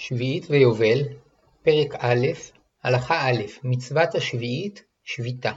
שביעית 0.00 0.46
ויובל, 0.50 0.98
פרק 1.62 1.94
א', 1.98 2.26
הלכה 2.82 3.28
א', 3.28 3.42
מצוות 3.62 4.14
השביעית, 4.14 4.84
שביתה. 5.04 5.52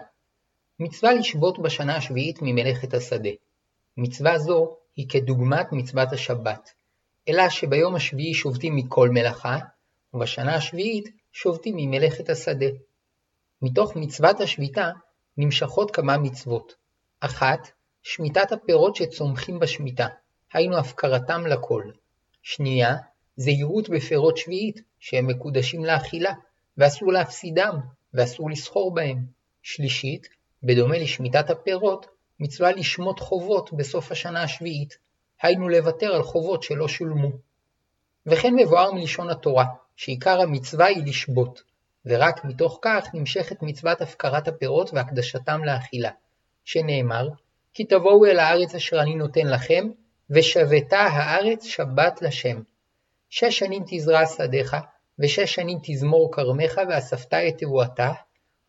מצווה 0.79 1.13
לשבות 1.13 1.59
בשנה 1.59 1.95
השביעית 1.95 2.39
ממלאכת 2.41 2.93
השדה. 2.93 3.29
מצווה 3.97 4.39
זו 4.39 4.75
היא 4.95 5.09
כדוגמת 5.09 5.67
מצוות 5.71 6.11
השבת, 6.11 6.71
אלא 7.29 7.49
שביום 7.49 7.95
השביעי 7.95 8.33
שובתים 8.33 8.75
מכל 8.75 9.09
מלאכה, 9.09 9.57
ובשנה 10.13 10.55
השביעית 10.55 11.09
שובתים 11.31 11.75
ממלאכת 11.77 12.29
השדה. 12.29 12.69
מתוך 13.61 13.95
מצוות 13.95 14.39
השביתה 14.39 14.91
נמשכות 15.37 15.91
כמה 15.91 16.17
מצוות. 16.17 16.75
אחת, 17.19 17.71
שמיטת 18.03 18.51
הפירות 18.51 18.95
שצומחים 18.95 19.59
בשמיטה, 19.59 20.07
היינו 20.53 20.77
הפקרתם 20.77 21.47
לכל. 21.47 21.83
שנייה, 22.43 22.95
זהירות 23.35 23.89
בפירות 23.89 24.37
שביעית, 24.37 24.81
שהם 24.99 25.27
מקודשים 25.27 25.85
לאכילה, 25.85 26.33
ואסור 26.77 27.13
להפסידם, 27.13 27.75
ואסור 28.13 28.49
לסחור 28.49 28.93
בהם. 28.93 29.25
שלישית, 29.63 30.27
בדומה 30.63 30.97
לשמיטת 30.97 31.49
הפירות, 31.49 32.05
מצווה 32.39 32.71
לשמוט 32.71 33.19
חובות 33.19 33.73
בסוף 33.73 34.11
השנה 34.11 34.43
השביעית, 34.43 34.97
היינו 35.41 35.69
לוותר 35.69 36.15
על 36.15 36.23
חובות 36.23 36.63
שלא 36.63 36.87
שולמו. 36.87 37.31
וכן 38.25 38.55
מבואר 38.55 38.91
מלשון 38.91 39.29
התורה, 39.29 39.65
שעיקר 39.95 40.41
המצווה 40.41 40.85
היא 40.85 41.05
לשבות, 41.05 41.61
ורק 42.05 42.45
מתוך 42.45 42.79
כך 42.81 43.07
נמשכת 43.13 43.61
מצוות 43.61 44.01
הפקרת 44.01 44.47
הפירות 44.47 44.93
והקדשתם 44.93 45.63
לאכילה, 45.63 46.11
שנאמר, 46.65 47.29
כי 47.73 47.85
תבואו 47.85 48.25
אל 48.25 48.39
הארץ 48.39 48.75
אשר 48.75 49.01
אני 49.01 49.15
נותן 49.15 49.47
לכם, 49.47 49.89
ושבתה 50.29 50.99
הארץ 50.99 51.63
שבת 51.63 52.21
לשם. 52.21 52.61
שש 53.33 53.59
שנים 53.59 53.83
תזרע 53.87 54.25
שדיך, 54.25 54.75
ושש 55.19 55.53
שנים 55.53 55.77
תזמור 55.83 56.31
כרמך, 56.31 56.81
ואספת 56.89 57.33
את 57.33 57.57
תבואתה, 57.57 58.11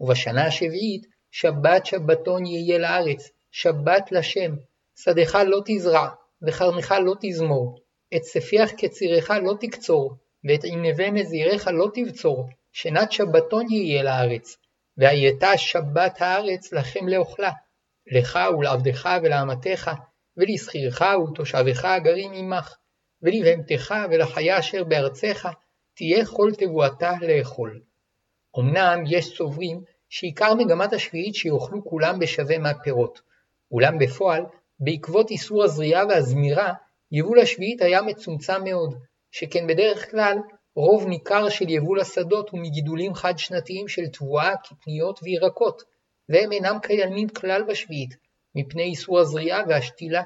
ובשנה 0.00 0.46
השביעית 0.46 1.06
שבת 1.30 1.86
שבתון 1.86 2.46
יהיה 2.46 2.78
לארץ, 2.78 3.30
שבת 3.50 4.12
לשם. 4.12 4.54
שדיך 4.98 5.38
לא 5.46 5.60
תזרע, 5.64 6.08
וכרמך 6.42 6.94
לא 7.04 7.14
תזמור, 7.20 7.78
את 8.16 8.22
ספיח 8.24 8.70
קצירך 8.70 9.30
לא 9.30 9.54
תקצור, 9.60 10.14
ואת 10.44 10.64
ענבי 10.64 11.10
נזיריך 11.10 11.68
לא 11.68 11.88
תבצור, 11.94 12.48
שנת 12.72 13.12
שבתון 13.12 13.66
יהיה 13.70 14.02
לארץ, 14.02 14.56
והייתה 14.96 15.58
שבת 15.58 16.22
הארץ 16.22 16.72
לכם 16.72 17.08
לאוכלה, 17.08 17.50
לך 18.12 18.38
ולעבדך 18.58 19.08
ולאמתך, 19.22 19.90
ולשכירך 20.36 21.02
ולתושבך 21.02 21.84
הגרים 21.84 22.32
עמך. 22.32 22.76
ולבהמתך 23.22 23.94
ולחיה 24.10 24.58
אשר 24.58 24.84
בארצך 24.84 25.48
תהיה 25.94 26.26
כל 26.26 26.50
תבואתה 26.58 27.12
לאכול. 27.20 27.80
אמנם 28.58 29.04
יש 29.06 29.36
סוברים 29.36 29.82
שעיקר 30.08 30.54
מגמת 30.54 30.92
השביעית 30.92 31.34
שיאכלו 31.34 31.84
כולם 31.84 32.18
בשווה 32.18 32.58
מהפירות, 32.58 33.20
אולם 33.70 33.98
בפועל, 33.98 34.44
בעקבות 34.80 35.30
איסור 35.30 35.64
הזריעה 35.64 36.06
והזמירה, 36.06 36.72
יבול 37.12 37.40
השביעית 37.40 37.82
היה 37.82 38.02
מצומצם 38.02 38.64
מאוד, 38.64 38.94
שכן 39.30 39.66
בדרך 39.66 40.10
כלל 40.10 40.38
רוב 40.76 41.06
ניכר 41.06 41.48
של 41.48 41.68
יבול 41.68 42.00
השדות 42.00 42.50
הוא 42.50 42.60
מגידולים 42.60 43.14
חד-שנתיים 43.14 43.88
של 43.88 44.06
תבואה, 44.06 44.56
קטניות 44.56 45.20
וירקות, 45.22 45.82
והם 46.28 46.52
אינם 46.52 46.78
קיימים 46.82 47.28
כלל 47.28 47.62
בשביעית, 47.62 48.16
מפני 48.54 48.82
איסור 48.82 49.20
הזריעה 49.20 49.62
והשתילה. 49.68 50.22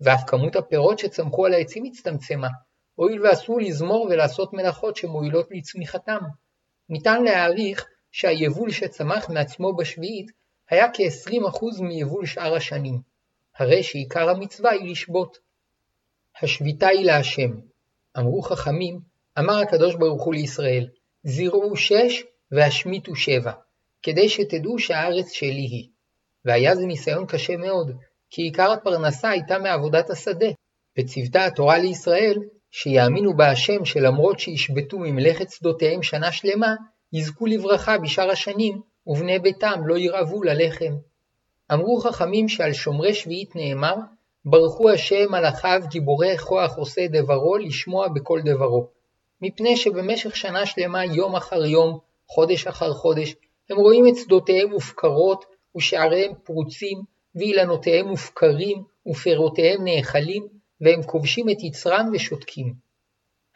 ואף 0.00 0.22
כמות 0.26 0.56
הפירות 0.56 0.98
שצמחו 0.98 1.46
על 1.46 1.54
העצים 1.54 1.84
הצטמצמה, 1.84 2.48
הואיל 2.94 3.26
ואסור 3.26 3.60
לזמור 3.60 4.06
ולעשות 4.10 4.52
מלאכות 4.52 4.96
שמועילות 4.96 5.48
לצמיחתם. 5.50 6.18
ניתן 6.88 7.22
להעריך 7.22 7.86
שהיבול 8.12 8.70
שצמח 8.70 9.30
מעצמו 9.30 9.76
בשביעית 9.76 10.30
היה 10.70 10.86
כ-20% 10.92 11.82
מיבול 11.82 12.26
שאר 12.26 12.54
השנים, 12.54 13.00
הרי 13.56 13.82
שעיקר 13.82 14.30
המצווה 14.30 14.70
היא 14.70 14.90
לשבות. 14.90 15.38
השביתה 16.42 16.88
היא 16.88 17.04
להשם. 17.04 17.50
אמרו 18.18 18.42
חכמים, 18.42 19.00
אמר 19.38 19.58
הקדוש 19.58 19.94
ברוך 19.94 20.24
הוא 20.24 20.34
לישראל, 20.34 20.88
זרעו 21.24 21.76
שש 21.76 22.24
והשמיטו 22.52 23.16
שבע, 23.16 23.52
כדי 24.02 24.28
שתדעו 24.28 24.78
שהארץ 24.78 25.32
שלי 25.32 25.66
היא. 25.70 25.88
והיה 26.44 26.74
זה 26.76 26.86
ניסיון 26.86 27.26
קשה 27.26 27.56
מאוד, 27.56 27.96
כי 28.30 28.42
עיקר 28.42 28.70
הפרנסה 28.72 29.28
הייתה 29.30 29.58
מעבודת 29.58 30.10
השדה, 30.10 30.46
וציוותה 30.98 31.44
התורה 31.44 31.78
לישראל 31.78 32.38
שיאמינו 32.70 33.36
בהשם 33.36 33.84
שלמרות 33.84 34.40
שישבתו 34.40 34.98
ממלאכת 34.98 35.50
שדותיהם 35.50 36.02
שנה 36.02 36.32
שלמה, 36.32 36.74
יזכו 37.12 37.46
לברכה 37.46 37.98
בשאר 37.98 38.30
השנים, 38.30 38.80
ובני 39.06 39.38
ביתם 39.38 39.80
לא 39.86 39.98
ירעבו 39.98 40.42
ללחם. 40.42 40.94
אמרו 41.72 42.00
חכמים 42.00 42.48
שעל 42.48 42.72
שומרי 42.72 43.14
שביעית 43.14 43.56
נאמר, 43.56 43.94
ברכו 44.44 44.90
השם 44.90 45.30
מלאכיו 45.30 45.80
גיבורי 45.90 46.38
כוח 46.38 46.76
עושה 46.78 47.06
דברו 47.08 47.56
לשמוע 47.56 48.08
בכל 48.08 48.40
דברו. 48.44 48.86
מפני 49.42 49.76
שבמשך 49.76 50.36
שנה 50.36 50.66
שלמה, 50.66 51.04
יום 51.04 51.36
אחר 51.36 51.64
יום, 51.64 51.98
חודש 52.26 52.66
אחר 52.66 52.92
חודש, 52.92 53.34
הם 53.70 53.76
רואים 53.76 54.08
את 54.08 54.16
שדותיהם 54.16 54.70
מופקרות 54.70 55.44
ושעריהם 55.76 56.32
פרוצים, 56.44 57.02
ואילנותיהם 57.34 58.08
מופקרים 58.08 58.84
ופירותיהם 59.06 59.84
נאכלים, 59.84 60.48
והם 60.80 61.02
כובשים 61.02 61.50
את 61.50 61.62
יצרם 61.62 62.10
ושותקים. 62.12 62.74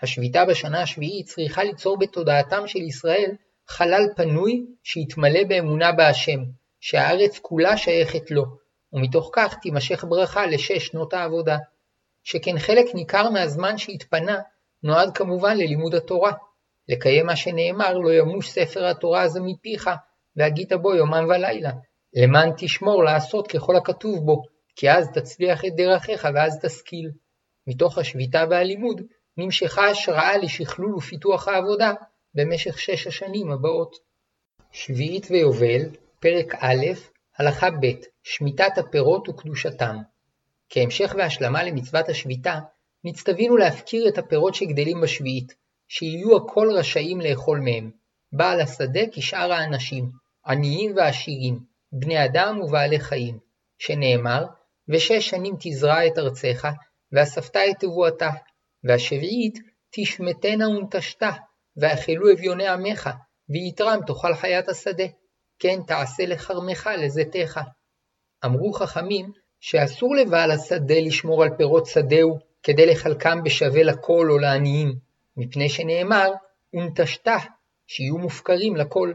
השביתה 0.03 0.45
בשנה 0.45 0.83
השביעית 0.83 1.27
צריכה 1.27 1.65
ליצור 1.65 1.99
בתודעתם 1.99 2.67
של 2.67 2.83
ישראל 2.83 3.31
חלל 3.69 4.07
פנוי 4.17 4.67
שיתמלא 4.83 5.45
באמונה 5.49 5.93
בהשם, 5.93 6.41
שהארץ 6.81 7.39
כולה 7.39 7.77
שייכת 7.77 8.31
לו, 8.31 8.45
ומתוך 8.93 9.31
כך 9.33 9.55
תימשך 9.62 10.05
ברכה 10.09 10.47
לשש 10.47 10.87
שנות 10.87 11.15
העבודה. 11.15 11.59
שכן 12.25 12.59
חלק 12.59 12.95
ניכר 12.95 13.31
מהזמן 13.31 13.79
שהתפנה 13.79 14.39
נועד 14.83 15.17
כמובן 15.17 15.56
ללימוד 15.56 15.95
התורה, 15.95 16.33
לקיים 16.89 17.27
מה 17.27 17.37
שנאמר 17.37 17.99
לא 17.99 18.12
ימוש 18.12 18.51
ספר 18.51 18.87
התורה 18.87 19.23
הזה 19.23 19.41
מפיך, 19.41 19.91
והגית 20.37 20.73
בו 20.73 20.95
יומם 20.95 21.27
ולילה, 21.29 21.71
למען 22.14 22.50
תשמור 22.56 23.04
לעשות 23.04 23.48
ככל 23.48 23.76
הכתוב 23.76 24.26
בו, 24.26 24.42
כי 24.76 24.91
אז 24.91 25.10
תצליח 25.14 25.64
את 25.64 25.76
דרכיך 25.76 26.28
ואז 26.34 26.58
תשכיל. 26.62 27.10
מתוך 27.66 27.98
השביתה 27.98 28.44
והלימוד 28.50 29.02
נמשכה 29.36 29.88
השראה 29.91 30.36
לשכלול 30.36 30.94
ופיתוח 30.94 31.48
העבודה 31.48 31.92
במשך 32.34 32.78
שש 32.78 33.06
השנים 33.06 33.52
הבאות. 33.52 33.97
שביעית 34.72 35.26
ויובל, 35.30 35.82
פרק 36.20 36.54
א', 36.54 36.86
הלכה 37.38 37.70
ב', 37.70 37.86
שמיטת 38.22 38.78
הפירות 38.78 39.28
וקדושתם. 39.28 39.96
כהמשך 40.69 41.14
והשלמה 41.19 41.62
למצוות 41.62 42.08
השביתה, 42.08 42.58
נצטווינו 43.04 43.56
להפקיר 43.56 44.08
את 44.08 44.19
הפירות 44.19 44.54
שגדלים 44.54 45.00
בשביעית, 45.00 45.54
שיהיו 45.88 46.36
הכל 46.36 46.69
רשאים 46.75 47.20
לאכול 47.20 47.60
מהם, 47.60 47.91
בעל 48.32 48.60
השדה 48.60 49.00
כשאר 49.12 49.52
האנשים, 49.52 50.10
עניים 50.46 50.96
ועשירים, 50.96 51.74
בני 51.97 52.25
אדם 52.25 52.60
ובעלי 52.60 53.00
חיים, 53.00 53.38
שנאמר, 53.78 54.47
ושש 54.88 55.28
שנים 55.31 55.55
תזרע 55.60 56.06
את 56.06 56.19
ארצך, 56.19 56.69
ואספת 57.12 57.56
את 57.56 57.81
תבואתה, 57.81 58.31
והשביעית 58.84 59.59
תשמטנה 59.91 60.69
ונטשתה, 60.69 61.31
ואכלו 61.77 62.32
אביוני 62.32 62.69
עמך, 62.69 63.10
ויתרם 63.49 64.00
תאכל 64.06 64.34
חיית 64.34 64.69
השדה, 64.69 65.05
כן 65.59 65.78
תעשה 65.87 66.27
לכרמך 66.27 66.91
לזיתך. 66.99 67.60
אמרו 68.44 68.72
חכמים 68.72 69.32
שאסור 69.61 70.15
לבעל 70.15 70.50
השדה 70.50 71.00
לשמור 71.00 71.43
על 71.43 71.56
פירות 71.56 71.87
שדהו 71.87 72.38
כדי 72.62 72.87
לחלקם 72.87 73.38
בשווה 73.44 73.82
לכל 73.82 74.28
או 74.31 74.38
לעניים, 74.38 74.93
מפני 75.37 75.69
שנאמר, 75.69 76.31
ונטשתה, 76.75 77.37
שיהיו 77.87 78.19
מופקרים 78.19 78.76
לכל. 78.76 79.12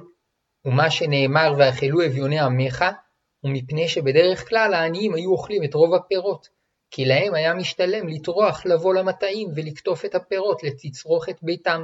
ומה 0.70 0.92
שנאמר 0.92 1.54
ואכלו 1.58 2.06
אביוני 2.06 2.40
עמך, 2.40 2.86
הוא 3.42 3.52
מפני 3.52 3.88
שבדרך 3.88 4.50
כלל 4.50 4.74
העניים 4.74 5.14
היו 5.14 5.32
אוכלים 5.32 5.64
את 5.64 5.74
רוב 5.74 5.96
הפירות, 5.96 6.48
כי 6.92 7.06
להם 7.06 7.34
היה 7.34 7.54
משתלם 7.54 8.08
לטרוח 8.08 8.66
לבוא 8.66 8.94
למטעים 8.94 9.50
ולקטוף 9.56 10.06
את 10.06 10.16
הפירות 10.16 10.64
לתצרוכת 10.64 11.36
ביתם. 11.42 11.84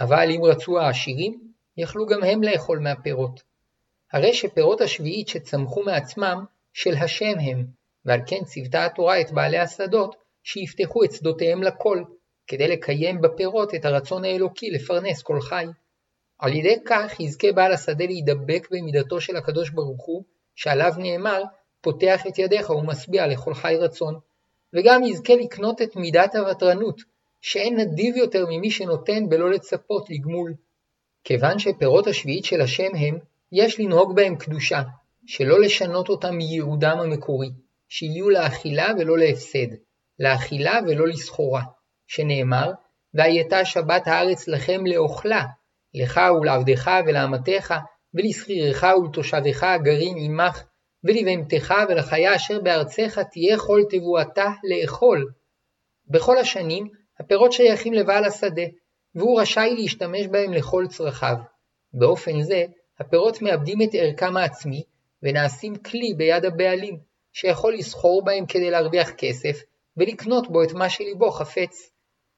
אבל 0.00 0.30
אם 0.30 0.44
רצו 0.44 0.78
העשירים, 0.78 1.40
יכלו 1.76 2.06
גם 2.06 2.24
הם 2.24 2.42
לאכול 2.42 2.78
מהפירות. 2.78 3.42
הרי 4.12 4.34
שפירות 4.34 4.80
השביעית 4.80 5.28
שצמחו 5.28 5.82
מעצמם, 5.82 6.44
של 6.72 6.94
השם 6.94 7.38
הם, 7.40 7.64
ועל 8.04 8.20
כן 8.26 8.44
ציוותה 8.44 8.84
התורה 8.84 9.20
את 9.20 9.32
בעלי 9.32 9.58
השדות, 9.58 10.16
שיפתחו 10.42 11.04
את 11.04 11.12
שדותיהם 11.12 11.62
לכל, 11.62 12.04
כדי 12.46 12.68
לקיים 12.68 13.20
בפירות 13.20 13.74
את 13.74 13.84
הרצון 13.84 14.24
האלוקי 14.24 14.70
לפרנס 14.70 15.22
כל 15.22 15.40
חי. 15.40 15.66
על 16.40 16.52
ידי 16.52 16.76
כך 16.86 17.20
יזכה 17.20 17.52
בעל 17.52 17.72
השדה 17.72 18.04
להידבק 18.06 18.68
במידתו 18.70 19.20
של 19.20 19.36
הקדוש 19.36 19.70
ברוך 19.70 20.04
הוא, 20.06 20.24
שעליו 20.54 20.92
נאמר, 20.98 21.42
פותח 21.80 22.26
את 22.28 22.38
ידיך 22.38 22.70
ומשביע 22.70 23.26
לכל 23.26 23.54
חי 23.54 23.76
רצון, 23.78 24.18
וגם 24.72 25.04
יזכה 25.04 25.34
לקנות 25.34 25.82
את 25.82 25.96
מידת 25.96 26.34
הוותרנות, 26.34 27.00
שאין 27.40 27.80
נדיב 27.80 28.16
יותר 28.16 28.44
ממי 28.48 28.70
שנותן 28.70 29.28
בלא 29.28 29.50
לצפות 29.50 30.10
לגמול. 30.10 30.54
כיוון 31.24 31.58
שפירות 31.58 32.06
השביעית 32.06 32.44
של 32.44 32.60
השם 32.60 32.94
הם, 32.94 33.18
יש 33.52 33.80
לנהוג 33.80 34.16
בהם 34.16 34.36
קדושה, 34.36 34.82
שלא 35.26 35.60
לשנות 35.60 36.08
אותם 36.08 36.34
מייעודם 36.34 36.98
המקורי, 36.98 37.50
שיהיו 37.88 38.30
לאכילה 38.30 38.88
ולא 38.98 39.18
להפסד, 39.18 39.74
לאכילה 40.18 40.80
ולא 40.86 41.06
לסחורה, 41.06 41.62
שנאמר, 42.06 42.72
והייתה 43.14 43.64
שבת 43.64 44.06
הארץ 44.06 44.48
לכם 44.48 44.86
לאוכלה, 44.86 45.44
לך 45.94 46.20
ולעבדך 46.40 46.90
ולאמתך, 47.06 47.74
ולשכירך 48.14 48.84
ולתושבך 49.02 49.62
הגרים 49.62 50.16
עמך, 50.16 50.64
ולבהמתך 51.04 51.74
ולחיה 51.88 52.36
אשר 52.36 52.60
בארצך 52.60 53.18
תהיה 53.32 53.58
כל 53.58 53.82
תבואתה 53.90 54.50
לאכול. 54.64 55.32
בכל 56.08 56.38
השנים 56.38 56.88
הפירות 57.20 57.52
שייכים 57.52 57.92
לבעל 57.92 58.24
השדה, 58.24 58.62
והוא 59.14 59.40
רשאי 59.40 59.74
להשתמש 59.74 60.26
בהם 60.26 60.52
לכל 60.52 60.86
צרכיו. 60.88 61.36
באופן 61.92 62.42
זה, 62.42 62.64
הפירות 63.00 63.42
מאבדים 63.42 63.82
את 63.82 63.88
ערכם 63.92 64.36
העצמי, 64.36 64.82
ונעשים 65.22 65.76
כלי 65.76 66.14
ביד 66.16 66.44
הבעלים, 66.44 66.98
שיכול 67.32 67.74
לסחור 67.74 68.24
בהם 68.24 68.46
כדי 68.46 68.70
להרוויח 68.70 69.10
כסף, 69.10 69.62
ולקנות 69.96 70.50
בו 70.50 70.62
את 70.62 70.72
מה 70.72 70.90
שליבו 70.90 71.30
חפץ. 71.30 71.90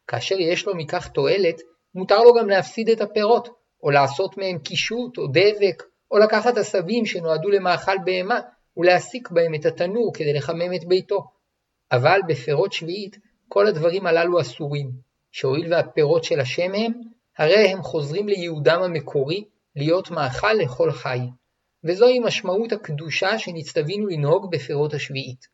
כאשר 0.06 0.40
יש 0.40 0.66
לו 0.66 0.75
מכך 0.76 1.08
תועלת, 1.08 1.60
מותר 1.94 2.23
לו 2.23 2.35
גם 2.35 2.49
להפסיד 2.49 2.89
את 2.89 3.00
הפירות, 3.00 3.49
או 3.83 3.91
לעשות 3.91 4.39
מהם 4.39 4.59
קישוט 4.59 5.19
או 5.19 5.27
דבק, 5.27 5.83
או 6.11 6.19
לקחת 6.19 6.56
עשבים 6.56 7.06
שנועדו 7.06 7.50
למאכל 7.50 7.97
בהמה, 8.05 8.41
ולהסיק 8.77 9.31
בהם 9.31 9.55
את 9.55 9.67
התנור 9.67 10.15
כדי 10.15 10.33
לחמם 10.33 10.75
את 10.75 10.85
ביתו. 10.85 11.25
אבל 11.93 12.21
בפירות 12.29 12.73
שביעית, 12.73 13.19
כל 13.49 13.67
הדברים 13.67 14.06
הללו 14.06 14.41
אסורים, 14.41 14.91
שהואיל 15.33 15.75
והפירות 15.75 16.25
של 16.25 16.41
השם 16.41 16.75
הם, 16.75 16.93
הרי 17.39 17.69
הם 17.69 17.83
חוזרים 17.83 18.29
לייעודם 18.29 18.83
המקורי, 18.83 19.44
להיות 19.77 20.11
מאכל 20.11 20.53
לכל 20.53 20.91
חי. 20.91 21.19
וזוהי 21.85 22.19
משמעות 22.19 22.73
הקדושה 22.73 23.39
שנצטווינו 23.39 24.06
לנהוג 24.06 24.50
בפירות 24.50 24.94
השביעית. 24.94 25.47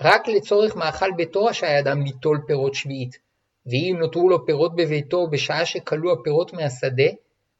רק 0.00 0.28
לצורך 0.28 0.76
מאכל 0.76 1.12
ביתו 1.16 1.44
רשאי 1.44 1.78
אדם 1.78 2.02
ליטול 2.02 2.40
פירות 2.46 2.74
שביעית, 2.74 3.18
ואם 3.66 3.96
נותרו 4.00 4.28
לו 4.28 4.46
פירות 4.46 4.76
בביתו 4.76 5.26
בשעה 5.26 5.66
שכלו 5.66 6.12
הפירות 6.12 6.52
מהשדה, 6.52 7.10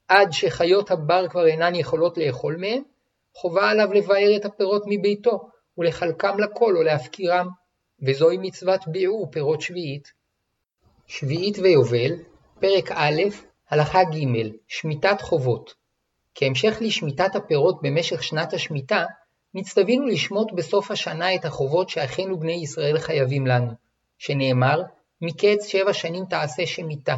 עד 0.08 0.32
שחיות 0.32 0.90
הבר 0.90 1.28
כבר 1.28 1.46
אינן 1.46 1.74
יכולות 1.74 2.18
לאכול 2.18 2.56
מהם, 2.56 2.82
חובה 3.34 3.70
עליו 3.70 3.92
לבאר 3.92 4.36
את 4.36 4.44
הפירות 4.44 4.82
מביתו, 4.86 5.48
ולחלקם 5.78 6.38
לכל 6.38 6.76
או 6.76 6.82
להפקירם, 6.82 7.48
וזוהי 8.02 8.38
מצוות 8.38 8.80
ביעור 8.86 9.30
פירות 9.30 9.60
שביעית. 9.60 10.12
שביעית 11.06 11.58
ויובל, 11.58 12.12
פרק 12.60 12.92
א', 12.92 13.22
הלכה 13.70 14.04
ג', 14.04 14.48
שמיטת 14.68 15.20
חובות. 15.20 15.74
כהמשך 16.34 16.76
לשמיטת 16.80 17.36
הפירות 17.36 17.82
במשך 17.82 18.22
שנת 18.22 18.52
השמיטה, 18.52 19.04
נצטווינו 19.54 20.06
לשמוט 20.06 20.52
בסוף 20.52 20.90
השנה 20.90 21.34
את 21.34 21.44
החובות 21.44 21.88
שאחינו 21.88 22.40
בני 22.40 22.52
ישראל 22.52 22.98
חייבים 22.98 23.46
לנו, 23.46 23.72
שנאמר, 24.18 24.82
מקץ 25.20 25.66
שבע 25.66 25.92
שנים 25.92 26.24
תעשה 26.24 26.66
שמיטה, 26.66 27.16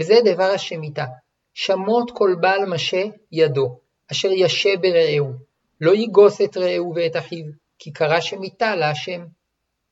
וזה 0.00 0.14
דבר 0.24 0.50
השמיטה, 0.54 1.06
שמוט 1.54 2.10
כל 2.14 2.34
בעל 2.40 2.66
משה 2.66 3.04
ידו, 3.32 3.80
אשר 4.12 4.28
ישה 4.32 4.76
ברעהו, 4.80 5.32
לא 5.80 5.94
יגוס 5.94 6.40
את 6.40 6.56
רעהו 6.56 6.92
ואת 6.94 7.16
אחיו, 7.16 7.44
כי 7.78 7.92
קרא 7.92 8.20
שמיטה 8.20 8.76
להשם. 8.76 9.24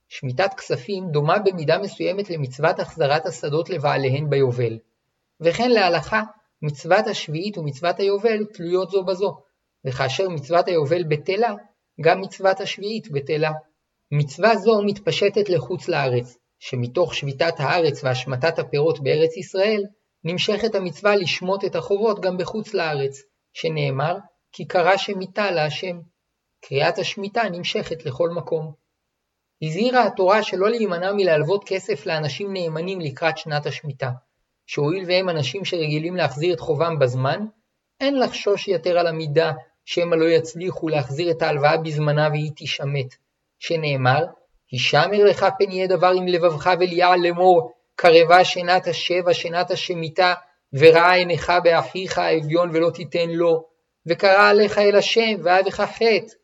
שמיטת 0.08 0.54
כספים 0.56 1.04
דומה 1.10 1.38
במידה 1.38 1.78
מסוימת 1.78 2.30
למצוות 2.30 2.78
החזרת 2.78 3.26
השדות 3.26 3.70
לבעליהן 3.70 4.30
ביובל. 4.30 4.78
וכן 5.40 5.70
להלכה, 5.70 6.22
מצוות 6.62 7.06
השביעית 7.06 7.58
ומצוות 7.58 7.98
היובל 7.98 8.44
תלויות 8.44 8.90
זו 8.90 9.04
בזו, 9.04 9.40
וכאשר 9.84 10.28
מצוות 10.28 10.68
היובל 10.68 11.04
בטלה, 11.04 11.54
גם 12.00 12.20
מצוות 12.20 12.60
השביעית 12.60 13.10
בטלה. 13.10 13.50
מצווה 14.12 14.56
זו 14.56 14.82
מתפשטת 14.82 15.48
לחוץ 15.48 15.88
לארץ, 15.88 16.38
שמתוך 16.58 17.14
שביתת 17.14 17.54
הארץ 17.58 18.04
והשמטת 18.04 18.58
הפירות 18.58 19.00
בארץ 19.00 19.36
ישראל, 19.36 19.82
נמשכת 20.24 20.74
המצווה 20.74 21.16
לשמוט 21.16 21.64
את 21.64 21.76
החובות 21.76 22.20
גם 22.20 22.36
בחוץ 22.36 22.74
לארץ, 22.74 23.22
שנאמר, 23.52 24.16
כי 24.52 24.64
קרא 24.64 24.96
שמיטה 24.96 25.50
להשם. 25.50 26.00
קריאת 26.60 26.98
השמיטה 26.98 27.42
נמשכת 27.48 28.06
לכל 28.06 28.30
מקום. 28.30 28.72
הזהירה 29.62 30.06
התורה 30.06 30.42
שלא 30.42 30.70
להימנע 30.70 31.12
מלהלוות 31.12 31.64
כסף 31.66 32.06
לאנשים 32.06 32.52
נאמנים 32.52 33.00
לקראת 33.00 33.38
שנת 33.38 33.66
השמיטה, 33.66 34.10
שהואיל 34.66 35.04
והם 35.06 35.28
אנשים 35.28 35.64
שרגילים 35.64 36.16
להחזיר 36.16 36.54
את 36.54 36.60
חובם 36.60 36.98
בזמן, 36.98 37.46
אין 38.00 38.18
לחשוש 38.18 38.68
יתר 38.68 38.98
על 38.98 39.06
המידה 39.06 39.52
שמא 39.84 40.14
לא 40.14 40.24
יצליחו 40.24 40.88
להחזיר 40.88 41.30
את 41.30 41.42
ההלוואה 41.42 41.76
בזמנה 41.76 42.28
והיא 42.28 42.52
תישמט, 42.56 43.14
שנאמר, 43.58 44.24
הישמר 44.70 45.24
לך 45.24 45.46
פן 45.58 45.70
יהיה 45.70 45.86
דבר 45.86 46.12
עם 46.16 46.26
לבבך 46.26 46.70
וליעל 46.80 47.20
לאמור, 47.20 47.72
קרבה 47.96 48.44
שנת 48.44 48.86
השבע, 48.86 49.34
שנת 49.34 49.70
השמיטה, 49.70 50.34
וראה 50.72 51.12
עיניך 51.12 51.52
באחיך 51.64 52.18
האביון 52.18 52.70
ולא 52.72 52.90
תיתן 52.90 53.30
לו, 53.30 53.64
וקרא 54.06 54.50
עליך 54.50 54.78
אל 54.78 54.96
השם, 54.96 55.34
ואהבך 55.42 55.80
חטא. 55.80 56.34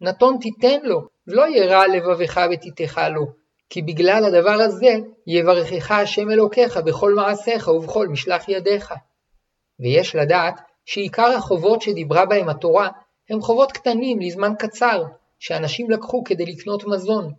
נתון 0.00 0.36
תיתן 0.40 0.80
לו, 0.82 1.00
ולא 1.26 1.48
ירע 1.48 1.86
לבבך 1.86 2.40
ותיתך 2.52 3.00
לו, 3.14 3.26
כי 3.70 3.82
בגלל 3.82 4.24
הדבר 4.24 4.50
הזה 4.60 4.94
יברכך 5.26 5.90
השם 5.90 6.30
אלוקיך 6.30 6.76
בכל 6.76 7.14
מעשיך 7.14 7.68
ובכל 7.68 8.08
משלח 8.08 8.48
ידיך. 8.48 8.94
ויש 9.80 10.16
לדעת 10.16 10.60
שעיקר 10.84 11.36
החובות 11.36 11.82
שדיברה 11.82 12.26
בהם 12.26 12.48
התורה 12.48 12.88
הם 13.30 13.40
חובות 13.40 13.72
קטנים 13.72 14.20
לזמן 14.20 14.52
קצר, 14.58 15.04
שאנשים 15.38 15.90
לקחו 15.90 16.24
כדי 16.24 16.44
לקנות 16.46 16.84
מזון, 16.86 17.32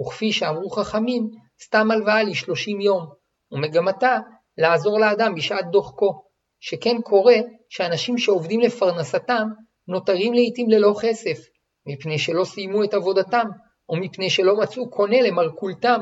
וכפי 0.00 0.32
שאמרו 0.32 0.70
חכמים, 0.70 1.30
סתם 1.62 1.90
הלוואה 1.90 2.22
לשלושים 2.22 2.80
יום, 2.80 3.06
ומגמתה 3.52 4.18
לעזור 4.58 5.00
לאדם 5.00 5.34
בשעת 5.34 5.70
דוחקו, 5.70 6.22
שכן 6.60 6.96
קורה 7.02 7.36
שאנשים 7.68 8.18
שעובדים 8.18 8.60
לפרנסתם 8.60 9.48
נותרים 9.88 10.34
לעתים 10.34 10.70
ללא 10.70 10.94
כסף, 11.02 11.38
מפני 11.86 12.18
שלא 12.18 12.44
סיימו 12.44 12.84
את 12.84 12.94
עבודתם, 12.94 13.46
או 13.88 13.96
מפני 13.96 14.30
שלא 14.30 14.56
מצאו 14.56 14.90
קונה 14.90 15.20
למרכולתם, 15.20 16.00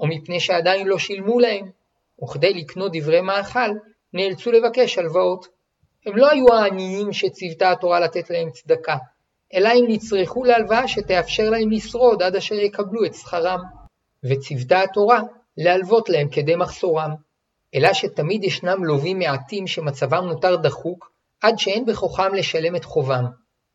או 0.00 0.06
מפני 0.06 0.40
שעדיין 0.40 0.86
לא 0.86 0.98
שילמו 0.98 1.40
להם, 1.40 1.70
וכדי 2.24 2.54
לקנות 2.54 2.92
דברי 2.94 3.20
מאכל, 3.20 3.70
נאלצו 4.12 4.52
לבקש 4.52 4.98
הלוואות. 4.98 5.46
הם 6.06 6.16
לא 6.16 6.30
היו 6.30 6.54
העניים 6.54 7.12
שציוותה 7.12 7.70
התורה 7.70 8.00
לתת 8.00 8.30
להם 8.30 8.50
צדקה, 8.50 8.96
אלא 9.54 9.68
הם 9.68 9.84
נצרכו 9.88 10.44
להלוואה 10.44 10.88
שתאפשר 10.88 11.50
להם 11.50 11.70
לשרוד 11.70 12.22
עד 12.22 12.36
אשר 12.36 12.54
יקבלו 12.54 13.04
את 13.04 13.14
שכרם. 13.14 13.60
וציוותה 14.24 14.82
התורה 14.82 15.20
להלוות 15.56 16.08
להם 16.08 16.28
כדי 16.28 16.56
מחסורם. 16.56 17.10
אלא 17.74 17.92
שתמיד 17.92 18.44
ישנם 18.44 18.84
לווים 18.84 19.18
מעטים 19.18 19.66
שמצבם 19.66 20.24
נותר 20.24 20.56
דחוק, 20.56 21.10
עד 21.40 21.58
שאין 21.58 21.86
בכוחם 21.86 22.34
לשלם 22.34 22.76
את 22.76 22.84
חובם, 22.84 23.24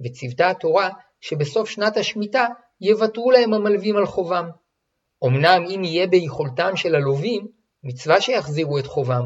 וציוותה 0.02 0.50
התורה 0.50 0.90
שבסוף 1.22 1.70
שנת 1.70 1.98
השמיטה 1.98 2.48
יוותרו 2.82 3.32
להם 3.32 3.54
המלווים 3.54 3.98
על 3.98 4.06
חובם. 4.06 4.50
אמנם 5.26 5.64
אם 5.70 5.84
יהיה 5.84 6.08
ביכולתם 6.08 6.76
של 6.76 6.96
הלווים, 6.96 7.48
מצווה 7.84 8.22
שיחזירו 8.22 8.80
את 8.80 8.88
חובם. 8.88 9.26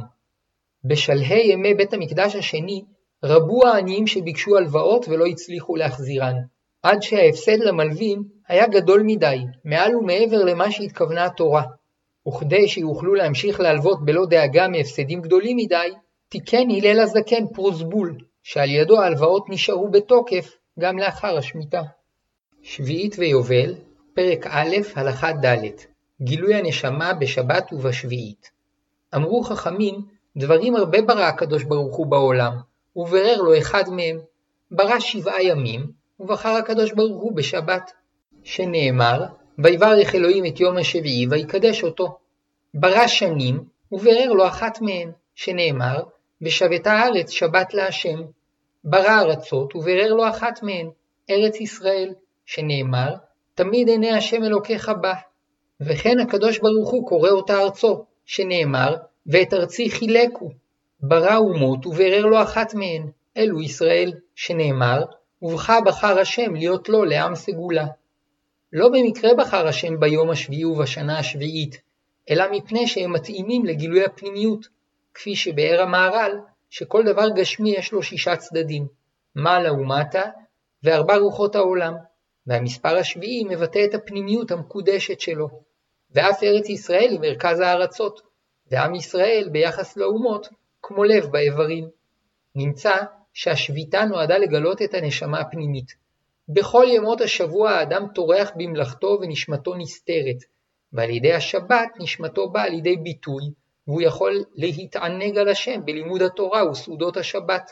בשלהי 0.84 1.52
ימי 1.52 1.74
בית 1.74 1.94
המקדש 1.94 2.36
השני, 2.36 2.84
רבו 3.24 3.68
העניים 3.68 4.08
שביקשו 4.08 4.58
הלוואות 4.58 5.06
ולא 5.08 5.26
הצליחו 5.26 5.76
להחזירן, 5.76 6.36
עד 6.84 7.02
שההפסד 7.02 7.60
למלווים 7.60 8.24
היה 8.48 8.68
גדול 8.68 9.04
מדי, 9.06 9.38
מעל 9.66 9.96
ומעבר 9.96 10.44
למה 10.44 10.72
שהתכוונה 10.72 11.26
התורה. 11.26 11.64
וכדי 12.28 12.68
שיוכלו 12.68 13.16
להמשיך 13.16 13.60
להלוות 13.60 14.06
בלא 14.06 14.26
דאגה 14.26 14.68
מהפסדים 14.68 15.22
גדולים 15.22 15.58
מדי, 15.58 15.90
תיקן 16.30 16.72
הלל 16.72 17.00
הזקן 17.00 17.48
פרוזבול, 17.54 18.18
שעל 18.44 18.70
ידו 18.70 19.02
ההלוואות 19.02 19.50
נשארו 19.50 19.88
בתוקף 19.92 20.58
גם 20.80 20.98
לאחר 20.98 21.38
השמיטה. 21.38 21.82
שביעית 22.62 23.16
ויובל, 23.20 23.76
פרק 24.14 24.48
א', 24.48 24.76
הלכה 24.96 25.32
ד', 25.32 25.68
גילוי 26.22 26.56
הנשמה 26.56 27.14
בשבת 27.14 27.74
ובשביעית. 27.74 28.52
אמרו 29.16 29.44
חכמים, 29.44 29.96
דברים 30.38 30.76
הרבה 30.76 31.02
ברא 31.02 31.24
הקדוש 31.24 31.64
ברוך 31.64 31.96
הוא 31.96 32.08
בעולם, 32.08 32.58
וברר 32.98 33.42
לו 33.42 33.58
אחד 33.58 33.84
מהם. 33.90 34.20
ברא 34.72 35.00
שבעה 35.00 35.44
ימים, 35.44 35.92
ובחר 36.20 36.50
הקדוש 36.50 36.92
ברוך 36.92 37.22
הוא 37.22 37.36
בשבת. 37.36 37.92
שנאמר, 38.44 39.26
ויברך 39.60 40.16
אלוהים 40.16 40.46
את 40.46 40.60
יום 40.60 40.78
השביעי 40.78 41.28
ויקדש 41.30 41.84
אותו. 41.84 42.18
ברא 42.74 43.08
שנים, 43.08 43.64
וברר 43.92 44.32
לו 44.34 44.48
אחת 44.48 44.82
מהן, 44.82 45.12
שנאמר, 45.36 46.04
ושבתה 46.42 46.92
הארץ 46.92 47.30
שבת 47.30 47.74
להשם. 47.74 48.22
ברא 48.84 49.22
ארצות, 49.22 49.76
וברר 49.76 50.14
לו 50.14 50.30
אחת 50.30 50.64
מהן, 50.64 50.90
ארץ 51.30 51.62
ישראל, 51.62 52.14
שנאמר, 52.46 53.16
תמיד 53.56 53.88
עיני 53.88 54.12
השם 54.12 54.44
אלוקיך 54.44 54.92
בה. 55.02 55.14
וכן 55.82 56.20
הקדוש 56.20 56.60
ברוך 56.60 56.90
הוא 56.90 57.08
קורא 57.08 57.30
אותה 57.30 57.62
ארצו, 57.62 58.06
שנאמר, 58.26 58.96
ואת 59.28 59.54
ארצי 59.54 59.90
חילקו, 59.90 60.50
ברא 61.02 61.36
אומות 61.36 61.86
וברר 61.86 62.26
לו 62.26 62.42
אחת 62.42 62.74
מהן, 62.74 63.10
אלו 63.38 63.62
ישראל, 63.62 64.14
שנאמר, 64.36 65.04
ובך 65.42 65.74
בחר 65.86 66.20
השם 66.20 66.56
להיות 66.56 66.90
לו 66.90 67.06
לעם 67.06 67.36
סגולה. 67.36 67.86
לא 68.74 68.90
במקרה 68.90 69.34
בחר 69.34 69.68
השם 69.68 70.00
ביום 70.00 70.30
השביעי 70.30 70.66
ובשנה 70.66 71.20
השביעית, 71.20 71.82
אלא 72.30 72.46
מפני 72.52 72.88
שהם 72.88 73.14
מתאימים 73.14 73.66
לגילוי 73.66 74.04
הפנימיות, 74.04 74.68
כפי 75.14 75.36
שבאר 75.36 75.82
המהר"ל, 75.82 76.40
שכל 76.70 77.04
דבר 77.04 77.30
גשמי 77.30 77.72
יש 77.72 77.92
לו 77.92 78.04
שישה 78.04 78.36
צדדים, 78.36 78.88
מעלה 79.36 79.74
ומטה, 79.74 80.24
וארבע 80.84 81.18
רוחות 81.18 81.56
העולם, 81.56 81.94
והמספר 82.48 82.98
השביעי 82.98 83.44
מבטא 83.44 83.86
את 83.86 83.94
הפנימיות 83.94 84.52
המקודשת 84.52 85.20
שלו. 85.20 85.50
ואף 86.12 86.44
ארץ 86.44 86.70
ישראל 86.70 87.10
היא 87.10 87.20
מרכז 87.20 87.60
הארצות, 87.60 88.22
ועם 88.72 88.96
ישראל 88.96 89.50
ביחס 89.52 89.98
לאומות 89.98 90.48
כמו 90.88 91.04
לב 91.04 91.26
באיברים. 91.26 91.90
נמצא 92.56 92.96
שהשביתה 93.34 94.06
נועדה 94.06 94.38
לגלות 94.38 94.82
את 94.82 94.94
הנשמה 94.94 95.40
הפנימית. 95.40 95.96
בכל 96.50 96.86
ימות 96.88 97.22
השבוע 97.22 97.72
האדם 97.72 98.08
טורח 98.16 98.52
במלאכתו 98.56 99.18
ונשמתו 99.22 99.76
נסתרת, 99.76 100.44
ועל 100.94 101.10
ידי 101.10 101.34
השבת 101.34 101.90
נשמתו 102.00 102.50
באה 102.50 102.70
לידי 102.70 102.98
ביטוי, 102.98 103.44
והוא 103.88 104.02
יכול 104.02 104.44
להתענג 104.56 105.38
על 105.38 105.50
השם 105.50 105.86
בלימוד 105.86 106.22
התורה 106.22 106.70
וסעודות 106.70 107.18
השבת, 107.18 107.72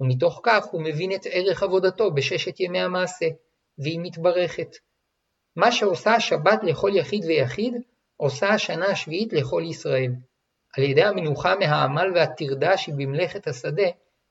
ומתוך 0.00 0.40
כך 0.42 0.64
הוא 0.64 0.82
מבין 0.82 1.12
את 1.12 1.26
ערך 1.30 1.62
עבודתו 1.62 2.10
בששת 2.10 2.60
ימי 2.60 2.80
המעשה, 2.80 3.26
והיא 3.78 4.00
מתברכת. 4.02 4.76
מה 5.56 5.72
שעושה 5.72 6.14
השבת 6.14 6.60
לכל 6.62 6.90
יחיד 6.94 7.24
ויחיד, 7.24 7.74
עושה 8.16 8.48
השנה 8.48 8.86
השביעית 8.86 9.32
לכל 9.32 9.62
ישראל. 9.66 10.12
על 10.76 10.84
ידי 10.84 11.02
המנוחה 11.02 11.54
מהעמל 11.54 12.12
והטרדה 12.14 12.76
שבמלאכת 12.76 13.46
השדה, 13.46 13.88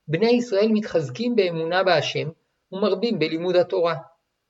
בני 0.07 0.29
ישראל 0.29 0.67
מתחזקים 0.71 1.35
באמונה 1.35 1.83
בהשם 1.83 2.29
ומרבים 2.71 3.19
בלימוד 3.19 3.55
התורה. 3.55 3.95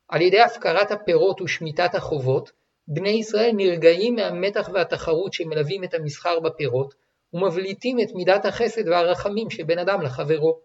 על 0.10 0.22
ידי 0.22 0.42
הפקרת 0.42 0.92
הפירות 0.92 1.42
ושמיטת 1.42 1.96
החובות, 1.96 2.52
בני 2.88 3.10
ישראל 3.10 3.52
נרגעים 3.54 4.16
מהמתח 4.16 4.70
והתחרות 4.74 5.34
שמלווים 5.34 5.84
את 5.84 5.94
המסחר 5.94 6.40
בפירות, 6.40 6.94
ומבליטים 7.34 8.00
את 8.00 8.08
מידת 8.16 8.46
החסד 8.46 8.88
והרחמים 8.88 9.50
שבין 9.50 9.80
אדם 9.80 10.02
לחברו. 10.02 10.60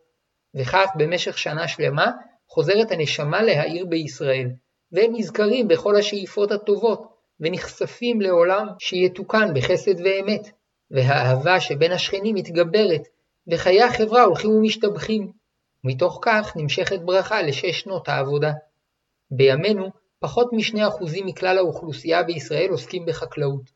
וכך 0.54 0.86
במשך 0.96 1.38
שנה 1.38 1.68
שלמה 1.68 2.10
חוזרת 2.48 2.90
הנשמה 2.90 3.42
להאיר 3.42 3.86
בישראל, 3.86 4.48
והם 4.92 5.12
נזכרים 5.14 5.68
בכל 5.68 5.96
השאיפות 5.96 6.50
הטובות, 6.52 7.02
ונחשפים 7.40 8.20
לעולם 8.20 8.66
שיתוקן 8.78 9.54
בחסד 9.54 10.00
ואמת, 10.00 10.48
והאהבה 10.92 11.60
שבין 11.60 11.92
השכנים 11.92 12.34
מתגברת, 12.34 13.02
וחיי 13.48 13.82
החברה 13.82 14.22
הולכים 14.22 14.50
ומשתבחים. 14.50 15.32
מתוך 15.84 16.18
כך 16.22 16.52
נמשכת 16.56 17.00
ברכה 17.00 17.42
לשש 17.42 17.80
שנות 17.80 18.08
העבודה. 18.08 18.52
בימינו, 19.30 19.90
פחות 20.18 20.52
משני 20.52 20.88
אחוזים 20.88 21.26
מכלל 21.26 21.58
האוכלוסייה 21.58 22.22
בישראל 22.22 22.70
עוסקים 22.70 23.06
בחקלאות, 23.06 23.70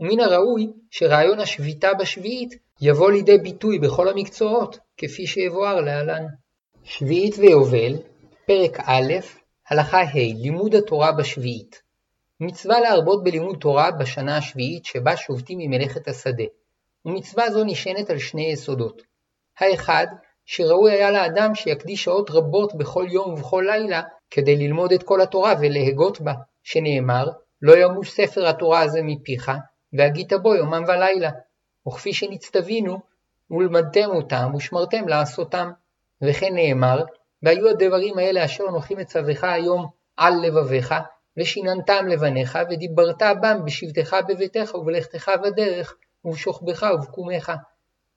ומן 0.00 0.20
הראוי 0.20 0.66
שרעיון 0.90 1.40
השביתה 1.40 1.94
בשביעית 1.94 2.54
יבוא 2.80 3.10
לידי 3.10 3.38
ביטוי 3.38 3.78
בכל 3.78 4.08
המקצועות, 4.08 4.78
כפי 4.96 5.26
שיבואר 5.26 5.80
להלן. 5.80 6.26
שביעית 6.84 7.38
ויובל, 7.38 7.96
פרק 8.46 8.80
א', 8.80 9.12
הלכה 9.68 10.00
ה' 10.02 10.34
לימוד 10.42 10.74
התורה 10.74 11.12
בשביעית. 11.12 11.82
מצווה 12.40 12.80
להרבות 12.80 13.24
בלימוד 13.24 13.56
תורה 13.60 13.90
בשנה 13.90 14.36
השביעית 14.36 14.84
שבה 14.84 15.16
שובתים 15.16 15.58
ממלאכת 15.58 16.08
השדה, 16.08 16.44
ומצווה 17.06 17.50
זו 17.50 17.64
נשענת 17.64 18.10
על 18.10 18.18
שני 18.18 18.52
יסודות. 18.52 19.02
האחד, 19.58 20.06
שראוי 20.46 20.92
היה 20.92 21.10
לאדם 21.10 21.54
שיקדיש 21.54 22.04
שעות 22.04 22.30
רבות 22.30 22.74
בכל 22.74 23.06
יום 23.10 23.32
ובכל 23.32 23.64
לילה 23.66 24.02
כדי 24.30 24.56
ללמוד 24.56 24.92
את 24.92 25.02
כל 25.02 25.20
התורה 25.20 25.54
ולהגות 25.60 26.20
בה, 26.20 26.32
שנאמר, 26.62 27.28
לא 27.62 27.76
ימוש 27.76 28.10
ספר 28.10 28.46
התורה 28.48 28.80
הזה 28.80 29.00
מפיך, 29.02 29.50
והגית 29.92 30.32
בו 30.32 30.54
יומם 30.54 30.84
ולילה. 30.88 31.30
וכפי 31.88 32.12
שנצטווינו, 32.12 32.98
ולמדתם 33.50 34.10
אותם 34.10 34.52
ושמרתם 34.56 35.08
לעשותם. 35.08 35.70
וכן 36.22 36.54
נאמר, 36.54 37.04
והיו 37.42 37.68
הדברים 37.68 38.18
האלה 38.18 38.44
אשר 38.44 38.64
אנוכי 38.68 38.94
מצווך 38.94 39.44
היום 39.44 39.86
על 40.16 40.34
לבביך, 40.42 40.94
ושיננתם 41.36 42.06
לבניך, 42.08 42.58
ודיברת 42.70 43.22
בם 43.42 43.64
בשבתך 43.64 44.16
בביתך 44.28 44.74
ובלכתך 44.74 45.30
בדרך, 45.44 45.96
ובשוכבך 46.24 46.86
ובקומך. 46.94 47.52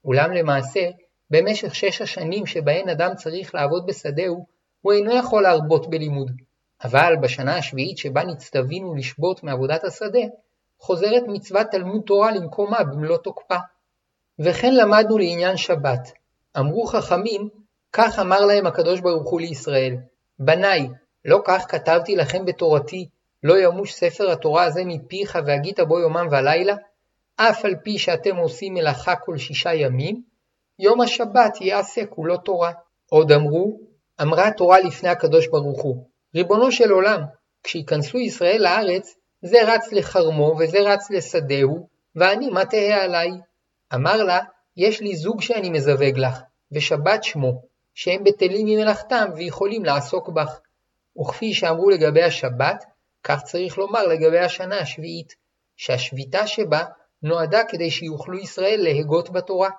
אולם 0.06 0.32
למעשה, 0.32 0.90
במשך 1.30 1.76
שש 1.76 2.02
השנים 2.02 2.46
שבהן 2.46 2.90
אדם 2.90 3.16
צריך 3.16 3.56
לעבוד 3.56 3.86
בשדהו, 3.86 4.46
הוא 4.82 4.94
אינו 4.94 5.16
יכול 5.16 5.44
להרבות 5.44 5.90
בלימוד. 5.90 6.32
אבל 6.84 7.16
בשנה 7.22 7.58
השביעית 7.58 7.98
שבה 7.98 8.24
נצטווינו 8.24 8.96
לשבות 8.96 9.44
מעבודת 9.44 9.84
השדה, 9.84 10.20
חוזרת 10.80 11.24
מצוות 11.28 11.68
תלמוד 11.72 12.02
תורה 12.06 12.32
למקומה 12.32 12.84
במלוא 12.84 13.18
תוקפה. 13.18 13.58
וכן 14.40 14.76
למדנו 14.76 15.18
לעניין 15.18 15.58
שבת. 15.58 16.12
אמרו 16.58 16.86
חכמים, 16.86 17.50
כך 17.94 18.20
אמר 18.20 18.46
להם 18.46 18.68
הקדוש 18.68 19.00
ברוך 19.00 19.30
הוא 19.30 19.42
לישראל, 19.42 19.96
בניי, 20.40 20.88
לא 21.26 21.42
כך 21.46 21.66
כתבתי 21.70 22.16
לכם 22.16 22.46
בתורתי, 22.46 23.10
לא 23.44 23.58
ימוש 23.60 23.94
ספר 23.94 24.32
התורה 24.32 24.64
הזה 24.64 24.82
מפיך 24.86 25.38
והגית 25.46 25.80
בו 25.80 26.00
יומם 26.00 26.28
ולילה, 26.32 26.76
אף 27.36 27.66
על 27.66 27.76
פי 27.84 27.98
שאתם 27.98 28.36
עושים 28.36 28.74
מלאכה 28.74 29.16
כל 29.16 29.38
שישה 29.38 29.74
ימים, 29.74 30.22
יום 30.80 31.02
השבת 31.02 31.62
יעשה 31.62 32.06
כולו 32.06 32.38
תורה. 32.38 32.72
עוד 33.10 33.32
אמרו, 33.32 33.80
אמרה 34.22 34.48
התורה 34.48 34.80
לפני 34.80 35.10
הקדוש 35.10 35.48
ברוך 35.48 35.82
הוא, 35.82 36.08
ריבונו 36.36 36.72
של 36.72 36.92
עולם, 36.92 37.22
כשיכנסו 37.64 38.20
ישראל 38.20 38.62
לארץ, 38.64 39.16
זה 39.42 39.58
רץ 39.64 39.92
לחרמו 39.92 40.56
וזה 40.60 40.78
רץ 40.80 41.12
לשדהו, 41.12 41.88
ואני 42.16 42.50
מה 42.50 42.66
תהא 42.66 43.04
עליי? 43.04 43.30
אמר 43.94 44.24
לה, 44.24 44.40
יש 44.78 45.02
לי 45.02 45.16
זוג 45.16 45.42
שאני 45.42 45.70
מזווג 45.70 46.18
לך, 46.18 46.42
ושבת 46.72 47.24
שמו, 47.24 47.62
שהם 47.94 48.24
בטלים 48.24 48.68
ממלאכתם 48.68 49.30
ויכולים 49.36 49.86
לעסוק 49.86 50.30
בך. 50.30 50.60
וכפי 51.20 51.54
שאמרו 51.54 51.90
לגבי 51.90 52.24
השבת, 52.24 52.86
כך 53.24 53.44
צריך 53.44 53.78
לומר 53.78 54.08
לגבי 54.08 54.40
השנה 54.40 54.80
השביעית, 54.80 55.36
שהשביתה 55.78 56.48
שבה 56.48 56.84
נועדה 57.26 57.62
כדי 57.70 57.92
שיוכלו 57.92 58.38
ישראל 58.38 58.80
להגות 58.84 59.30
בתורה, 59.30 59.70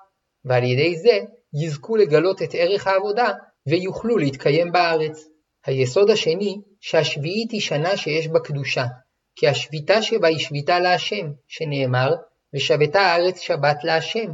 ועל 0.45 0.63
ידי 0.63 0.95
זה 0.95 1.19
יזכו 1.53 1.95
לגלות 1.95 2.41
את 2.41 2.49
ערך 2.53 2.87
העבודה 2.87 3.27
ויוכלו 3.67 4.17
להתקיים 4.17 4.71
בארץ. 4.71 5.27
היסוד 5.65 6.09
השני, 6.09 6.61
שהשביעית 6.79 7.51
היא 7.51 7.61
שנה 7.61 7.97
שיש 7.97 8.27
בה 8.27 8.39
קדושה, 8.39 8.85
כי 9.35 9.47
השביתה 9.47 10.01
שבה 10.01 10.27
היא 10.27 10.39
שביתה 10.39 10.79
להשם, 10.79 11.31
שנאמר, 11.47 12.15
ושבתה 12.53 13.01
הארץ 13.01 13.39
שבת 13.39 13.83
להשם, 13.83 14.31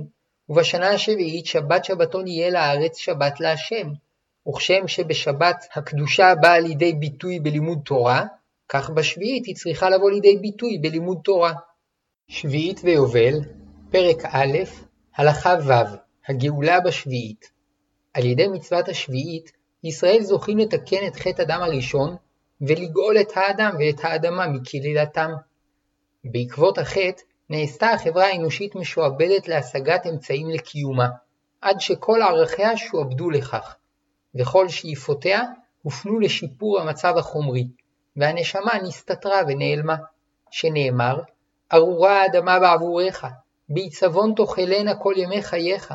ובשנה 0.49 0.89
השביעית 0.89 1.45
שבת 1.45 1.85
שבתון 1.85 2.27
יהיה 2.27 2.49
לארץ 2.49 2.97
שבת 2.97 3.39
להשם. 3.39 3.87
וכשם 4.47 4.87
שבשבת 4.87 5.65
הקדושה 5.75 6.35
באה 6.41 6.59
לידי 6.59 6.93
ביטוי 6.93 7.39
בלימוד 7.39 7.79
תורה, 7.85 8.25
כך 8.69 8.89
בשביעית 8.89 9.45
היא 9.45 9.55
צריכה 9.55 9.89
לבוא 9.89 10.11
לידי 10.11 10.37
ביטוי 10.37 10.77
בלימוד 10.77 11.17
תורה. 11.23 11.53
שביעית 12.35 12.81
ויובל, 12.83 13.39
פרק 13.91 14.25
א', 14.25 14.57
הלכה 15.15 15.55
ו', 15.67 15.71
הגאולה 16.27 16.79
בשביעית. 16.79 17.51
על 18.13 18.25
ידי 18.25 18.47
מצוות 18.47 18.89
השביעית, 18.89 19.51
ישראל 19.83 20.21
זוכים 20.21 20.57
לתקן 20.57 21.07
את 21.07 21.15
חטא 21.15 21.41
אדם 21.41 21.61
הראשון, 21.61 22.15
ולגאול 22.61 23.21
את 23.21 23.31
האדם 23.35 23.75
ואת 23.79 24.05
האדמה 24.05 24.47
מקללתם. 24.47 25.31
בעקבות 26.23 26.77
החטא, 26.77 27.21
נעשתה 27.49 27.89
החברה 27.89 28.25
האנושית 28.25 28.75
משועבדת 28.75 29.47
להשגת 29.47 30.07
אמצעים 30.07 30.49
לקיומה, 30.49 31.09
עד 31.61 31.81
שכל 31.81 32.21
ערכיה 32.21 32.77
שועבדו 32.77 33.29
לכך, 33.29 33.75
וכל 34.35 34.69
שאיפותיה 34.69 35.41
הופנו 35.81 36.19
לשיפור 36.19 36.79
המצב 36.79 37.17
החומרי, 37.17 37.67
והנשמה 38.15 38.71
נסתתרה 38.83 39.41
ונעלמה, 39.47 39.95
שנאמר, 40.51 41.19
ארורה 41.73 42.21
האדמה 42.21 42.59
בעבורך, 42.59 43.25
בעיצבון 43.69 44.33
תאכלנה 44.35 44.95
כל 44.95 45.13
ימי 45.17 45.41
חייך, 45.41 45.93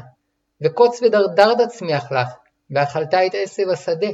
וקוץ 0.61 1.03
ודרדר 1.03 1.55
תצמיח 1.55 2.13
לך, 2.13 2.29
ואכלת 2.71 3.15
את 3.15 3.35
עשב 3.35 3.69
השדה, 3.69 4.09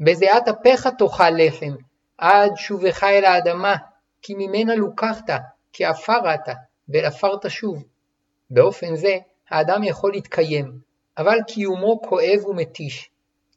בזיעת 0.00 0.48
אפיך 0.48 0.88
תאכל 0.98 1.30
לחם, 1.30 1.74
עד 2.18 2.50
שובך 2.56 3.04
אל 3.04 3.24
האדמה, 3.24 3.76
כי 4.22 4.34
ממנה 4.34 4.74
לוקחת, 4.74 5.30
כי 5.72 5.84
עפר 5.84 6.34
אתה, 6.34 6.52
ואל 6.88 7.04
עפר 7.04 7.36
תשוב. 7.42 7.84
באופן 8.50 8.96
זה, 8.96 9.18
האדם 9.50 9.84
יכול 9.84 10.12
להתקיים, 10.12 10.72
אבל 11.18 11.38
קיומו 11.46 12.02
כואב 12.02 12.44
ומתיש. 12.46 13.10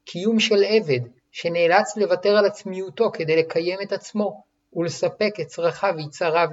קיום 0.06 0.40
של 0.40 0.64
עבד, 0.64 1.00
שנאלץ 1.32 1.98
לוותר 1.98 2.38
על 2.38 2.46
עצמיותו 2.46 3.12
כדי 3.14 3.36
לקיים 3.36 3.80
את 3.82 3.92
עצמו, 3.92 4.44
ולספק 4.74 5.34
את 5.42 5.48
צרכיו 5.48 5.94
ויצריו. 5.98 6.50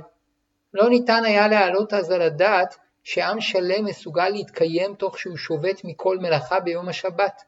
לא 0.74 0.88
ניתן 0.88 1.24
היה 1.24 1.48
להעלות 1.48 1.94
אז 1.94 2.10
על 2.10 2.22
הדעת 2.22 2.76
שעם 3.04 3.40
שלם 3.40 3.84
מסוגל 3.84 4.28
להתקיים 4.28 4.94
תוך 4.94 5.18
שהוא 5.18 5.36
שובת 5.36 5.84
מכל 5.84 6.18
מלאכה 6.18 6.60
ביום 6.60 6.88
השבת, 6.88 7.42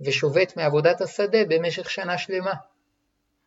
ושובת 0.00 0.56
מעבודת 0.56 1.00
השדה 1.00 1.38
במשך 1.48 1.90
שנה 1.90 2.18
שלמה. 2.18 2.52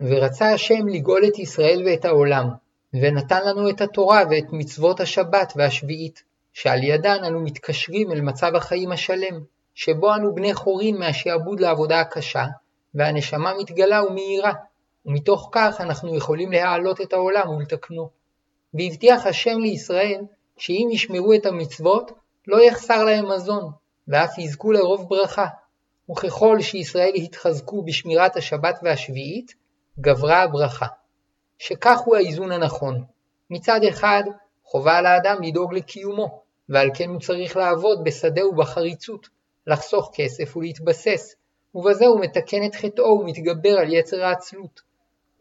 ורצה 0.01 0.53
השם 0.53 0.87
לגאול 0.87 1.21
את 1.27 1.39
ישראל 1.39 1.83
ואת 1.85 2.05
העולם, 2.05 2.49
ונתן 2.93 3.45
לנו 3.45 3.69
את 3.69 3.81
התורה 3.81 4.23
ואת 4.31 4.45
מצוות 4.51 4.99
השבת 4.99 5.53
והשביעית, 5.55 6.23
שעל 6.53 6.83
ידן 6.83 7.23
אנו 7.23 7.39
מתקשרים 7.39 8.11
אל 8.11 8.21
מצב 8.21 8.55
החיים 8.55 8.91
השלם, 8.91 9.43
שבו 9.75 10.15
אנו 10.15 10.35
בני 10.35 10.53
חורין 10.53 10.97
מהשעבוד 10.97 11.59
לעבודה 11.59 11.99
הקשה, 11.99 12.45
והנשמה 12.95 13.53
מתגלה 13.59 14.03
ומאירה, 14.03 14.53
ומתוך 15.05 15.49
כך 15.51 15.81
אנחנו 15.81 16.15
יכולים 16.17 16.51
להעלות 16.51 17.01
את 17.01 17.13
העולם 17.13 17.49
ולתקנו. 17.49 18.22
והבטיח 18.73 19.25
השם 19.25 19.59
לישראל 19.59 20.21
שאם 20.57 20.89
ישמרו 20.91 21.33
את 21.33 21.45
המצוות, 21.45 22.11
לא 22.47 22.63
יחסר 22.63 23.03
להם 23.03 23.31
מזון, 23.31 23.71
ואף 24.07 24.37
יזכו 24.37 24.71
לרוב 24.71 25.09
ברכה. 25.09 25.47
וככל 26.11 26.61
שישראל 26.61 27.13
התחזקו 27.15 27.83
בשמירת 27.83 28.35
השבת 28.35 28.79
והשביעית, 28.83 29.53
גברה 29.99 30.43
הברכה. 30.43 30.85
שכך 31.59 31.99
הוא 32.05 32.15
האיזון 32.15 32.51
הנכון. 32.51 33.03
מצד 33.49 33.79
אחד, 33.89 34.23
חובה 34.63 34.97
על 34.97 35.05
האדם 35.05 35.37
לדאוג 35.43 35.73
לקיומו, 35.73 36.41
ועל 36.69 36.89
כן 36.93 37.09
הוא 37.09 37.19
צריך 37.19 37.57
לעבוד 37.57 38.03
בשדה 38.03 38.47
ובחריצות, 38.47 39.29
לחסוך 39.67 40.11
כסף 40.13 40.57
ולהתבסס, 40.57 41.35
ובזה 41.75 42.05
הוא 42.05 42.19
מתקן 42.19 42.65
את 42.65 42.75
חטאו 42.75 43.19
ומתגבר 43.19 43.77
על 43.79 43.93
יצר 43.93 44.23
העצלות. 44.23 44.81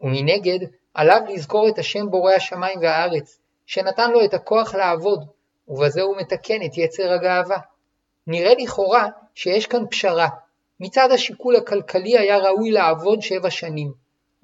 ומנגד, 0.01 0.59
עליו 0.93 1.21
לזכור 1.29 1.69
את 1.69 1.79
השם 1.79 2.09
בורא 2.09 2.33
השמיים 2.33 2.79
והארץ, 2.81 3.39
שנתן 3.65 4.11
לו 4.11 4.25
את 4.25 4.33
הכוח 4.33 4.75
לעבוד, 4.75 5.25
ובזה 5.67 6.01
הוא 6.01 6.17
מתקן 6.17 6.65
את 6.65 6.77
יצר 6.77 7.11
הגאווה. 7.11 7.57
נראה 8.27 8.53
לכאורה 8.59 9.07
שיש 9.35 9.67
כאן 9.67 9.83
פשרה. 9.91 10.27
מצד 10.79 11.11
השיקול 11.11 11.55
הכלכלי 11.55 12.17
היה 12.17 12.37
ראוי 12.37 12.71
לעבוד 12.71 13.21
שבע 13.21 13.49
שנים, 13.49 13.91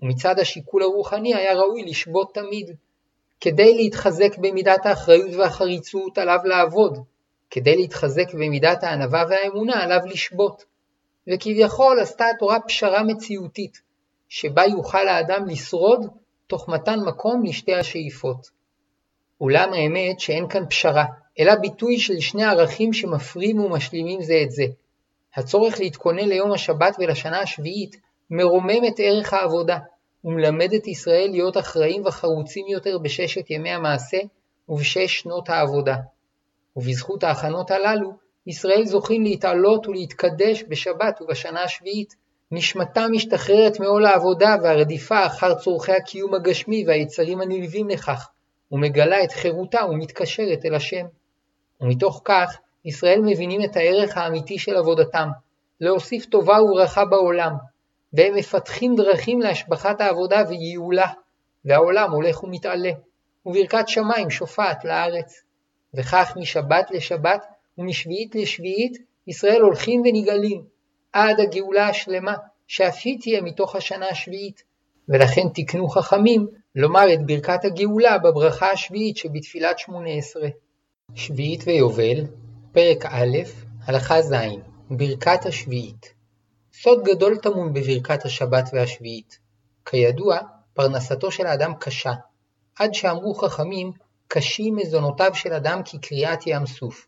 ומצד 0.01 0.39
השיקול 0.39 0.83
הרוחני 0.83 1.35
היה 1.35 1.53
ראוי 1.53 1.83
לשבות 1.83 2.33
תמיד. 2.33 2.75
כדי 3.41 3.75
להתחזק 3.75 4.37
במידת 4.37 4.85
האחריות 4.85 5.35
והחריצות 5.35 6.17
עליו 6.17 6.39
לעבוד, 6.43 6.97
כדי 7.49 7.75
להתחזק 7.75 8.33
במידת 8.33 8.83
הענווה 8.83 9.23
והאמונה 9.29 9.83
עליו 9.83 9.99
לשבות. 10.05 10.63
וכביכול 11.27 11.99
עשתה 11.99 12.25
התורה 12.35 12.59
פשרה 12.67 13.03
מציאותית, 13.03 13.81
שבה 14.29 14.63
יוכל 14.65 15.07
האדם 15.07 15.45
לשרוד 15.45 16.05
תוך 16.49 16.69
מתן 16.69 16.99
מקום 16.99 17.43
לשתי 17.45 17.75
השאיפות. 17.75 18.49
אולם 19.41 19.73
האמת 19.73 20.19
שאין 20.19 20.47
כאן 20.47 20.69
פשרה, 20.69 21.05
אלא 21.39 21.55
ביטוי 21.55 21.99
של 21.99 22.19
שני 22.19 22.43
ערכים 22.43 22.93
שמפרים 22.93 23.59
ומשלימים 23.59 24.21
זה 24.21 24.33
את 24.43 24.51
זה. 24.51 24.63
הצורך 25.35 25.79
להתכונן 25.79 26.27
ליום 26.29 26.51
השבת 26.51 26.95
ולשנה 26.99 27.39
השביעית 27.39 27.95
מרומם 28.29 28.85
את 28.87 28.93
ערך 28.97 29.33
העבודה, 29.33 29.77
ומלמד 30.23 30.73
את 30.73 30.87
ישראל 30.87 31.27
להיות 31.31 31.57
אחראים 31.57 32.05
וחרוצים 32.05 32.67
יותר 32.67 32.97
בששת 32.97 33.49
ימי 33.49 33.69
המעשה 33.69 34.17
ובשש 34.69 35.19
שנות 35.19 35.49
העבודה. 35.49 35.95
ובזכות 36.75 37.23
ההכנות 37.23 37.71
הללו, 37.71 38.11
ישראל 38.47 38.85
זוכים 38.85 39.23
להתעלות 39.23 39.87
ולהתקדש 39.87 40.63
בשבת 40.67 41.21
ובשנה 41.21 41.63
השביעית. 41.63 42.15
נשמתם 42.51 43.07
משתחררת 43.11 43.79
מעול 43.79 44.05
העבודה 44.05 44.55
והרדיפה 44.63 45.25
אחר 45.25 45.55
צורכי 45.55 45.91
הקיום 45.91 46.33
הגשמי 46.33 46.83
והיצרים 46.87 47.41
הנלווים 47.41 47.89
לכך, 47.89 48.29
ומגלה 48.71 49.23
את 49.23 49.31
חירותה 49.31 49.85
ומתקשרת 49.85 50.65
אל 50.65 50.75
השם. 50.75 51.05
ומתוך 51.81 52.21
כך, 52.25 52.57
ישראל 52.85 53.21
מבינים 53.21 53.61
את 53.63 53.75
הערך 53.75 54.17
האמיתי 54.17 54.59
של 54.59 54.75
עבודתם, 54.75 55.29
להוסיף 55.81 56.25
טובה 56.25 56.61
וברכה 56.63 57.05
בעולם, 57.05 57.53
והם 58.13 58.35
מפתחים 58.35 58.95
דרכים 58.95 59.41
להשבחת 59.41 60.01
העבודה 60.01 60.43
וייעולה, 60.49 61.07
והעולם 61.65 62.11
הולך 62.11 62.43
ומתעלה, 62.43 62.91
וברכת 63.45 63.87
שמיים 63.87 64.29
שופעת 64.29 64.85
לארץ. 64.85 65.43
וכך 65.93 66.33
משבת 66.35 66.91
לשבת 66.91 67.45
ומשביעית 67.77 68.35
לשביעית 68.35 68.97
ישראל 69.27 69.61
הולכים 69.61 70.01
ונגאלים, 70.01 70.63
עד 71.13 71.39
הגאולה 71.39 71.87
השלמה, 71.87 72.35
שאף 72.67 73.01
היא 73.03 73.19
תהיה 73.21 73.41
מתוך 73.41 73.75
השנה 73.75 74.07
השביעית. 74.07 74.63
ולכן 75.09 75.41
תקנו 75.53 75.87
חכמים 75.87 76.47
לומר 76.75 77.13
את 77.13 77.25
ברכת 77.25 77.65
הגאולה 77.65 78.17
בברכה 78.17 78.71
השביעית 78.71 79.17
שבתפילת 79.17 79.79
שמונה 79.79 80.09
עשרה. 80.09 80.47
שביעית 81.15 81.63
ויובל, 81.67 82.25
פרק 82.71 83.05
א', 83.05 83.37
הלכה 83.85 84.21
ז', 84.21 84.33
ברכת 84.89 85.45
השביעית. 85.45 86.13
סוד 86.73 87.03
גדול 87.03 87.37
טמון 87.37 87.73
בברכת 87.73 88.25
השבת 88.25 88.69
והשביעית. 88.73 89.39
כידוע, 89.85 90.39
פרנסתו 90.73 91.31
של 91.31 91.45
האדם 91.45 91.73
קשה, 91.79 92.13
עד 92.79 92.93
שאמרו 92.93 93.33
חכמים, 93.33 93.91
קשים 94.27 94.75
מזונותיו 94.75 95.31
של 95.33 95.53
אדם 95.53 95.81
כקריעת 95.85 96.47
ים 96.47 96.65
סוף. 96.65 97.07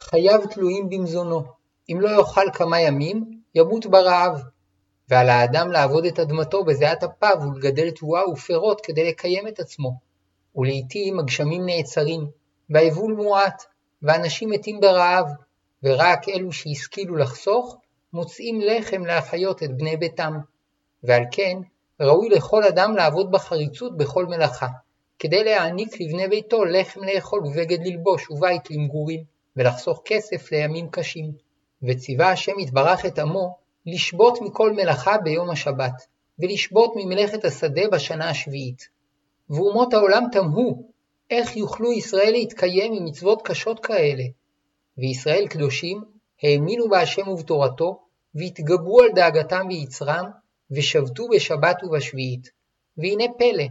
חייו 0.00 0.40
תלויים 0.50 0.88
במזונו, 0.88 1.42
אם 1.88 2.00
לא 2.00 2.08
יאכל 2.08 2.50
כמה 2.52 2.80
ימים, 2.80 3.35
ימות 3.56 3.86
ברעב. 3.86 4.42
ועל 5.08 5.28
האדם 5.28 5.70
לעבוד 5.70 6.04
את 6.04 6.18
אדמתו 6.18 6.64
בזיעת 6.64 7.04
אפיו 7.04 7.36
ולגדל 7.42 7.90
תבואה 7.90 8.30
ופירות 8.30 8.80
כדי 8.80 9.08
לקיים 9.08 9.48
את 9.48 9.60
עצמו. 9.60 9.92
ולעיתים 10.56 11.18
הגשמים 11.18 11.66
נעצרים, 11.66 12.30
והיבול 12.70 13.14
מועט, 13.14 13.62
ואנשים 14.02 14.50
מתים 14.50 14.80
ברעב, 14.80 15.26
ורק 15.82 16.28
אלו 16.28 16.52
שהשכילו 16.52 17.16
לחסוך, 17.16 17.76
מוצאים 18.12 18.60
לחם 18.60 19.04
להחיות 19.04 19.62
את 19.62 19.76
בני 19.76 19.96
ביתם. 19.96 20.38
ועל 21.02 21.22
כן, 21.30 21.58
ראוי 22.00 22.28
לכל 22.28 22.64
אדם 22.64 22.96
לעבוד 22.96 23.30
בחריצות 23.30 23.96
בכל 23.96 24.26
מלאכה, 24.26 24.68
כדי 25.18 25.44
להעניק 25.44 26.00
לבני 26.00 26.28
ביתו 26.28 26.64
לחם 26.64 27.00
לאכול 27.04 27.46
ובגד 27.46 27.86
ללבוש 27.86 28.30
ובית 28.30 28.70
למגורים, 28.70 29.24
ולחסוך 29.56 30.02
כסף 30.04 30.52
לימים 30.52 30.88
קשים. 30.90 31.45
וציווה 31.86 32.30
השם 32.30 32.58
יתברך 32.58 33.06
את 33.06 33.18
עמו 33.18 33.56
לשבות 33.86 34.40
מכל 34.42 34.72
מלאכה 34.72 35.18
ביום 35.18 35.50
השבת, 35.50 36.06
ולשבות 36.38 36.92
ממלאכת 36.96 37.44
השדה 37.44 37.88
בשנה 37.92 38.30
השביעית. 38.30 38.88
ואומות 39.50 39.94
העולם 39.94 40.24
תמהו, 40.32 40.90
איך 41.30 41.56
יוכלו 41.56 41.92
ישראל 41.92 42.32
להתקיים 42.32 42.92
עם 42.92 43.04
מצוות 43.04 43.42
קשות 43.42 43.86
כאלה? 43.86 44.24
וישראל 44.98 45.46
קדושים 45.48 46.04
האמינו 46.42 46.88
בהשם 46.88 47.28
ובתורתו, 47.28 48.02
והתגברו 48.34 49.00
על 49.00 49.08
דאגתם 49.14 49.66
ויצרם, 49.68 50.24
ושבתו 50.70 51.28
בשבת 51.28 51.84
ובשביעית. 51.84 52.50
והנה 52.98 53.24
פלא, 53.38 53.64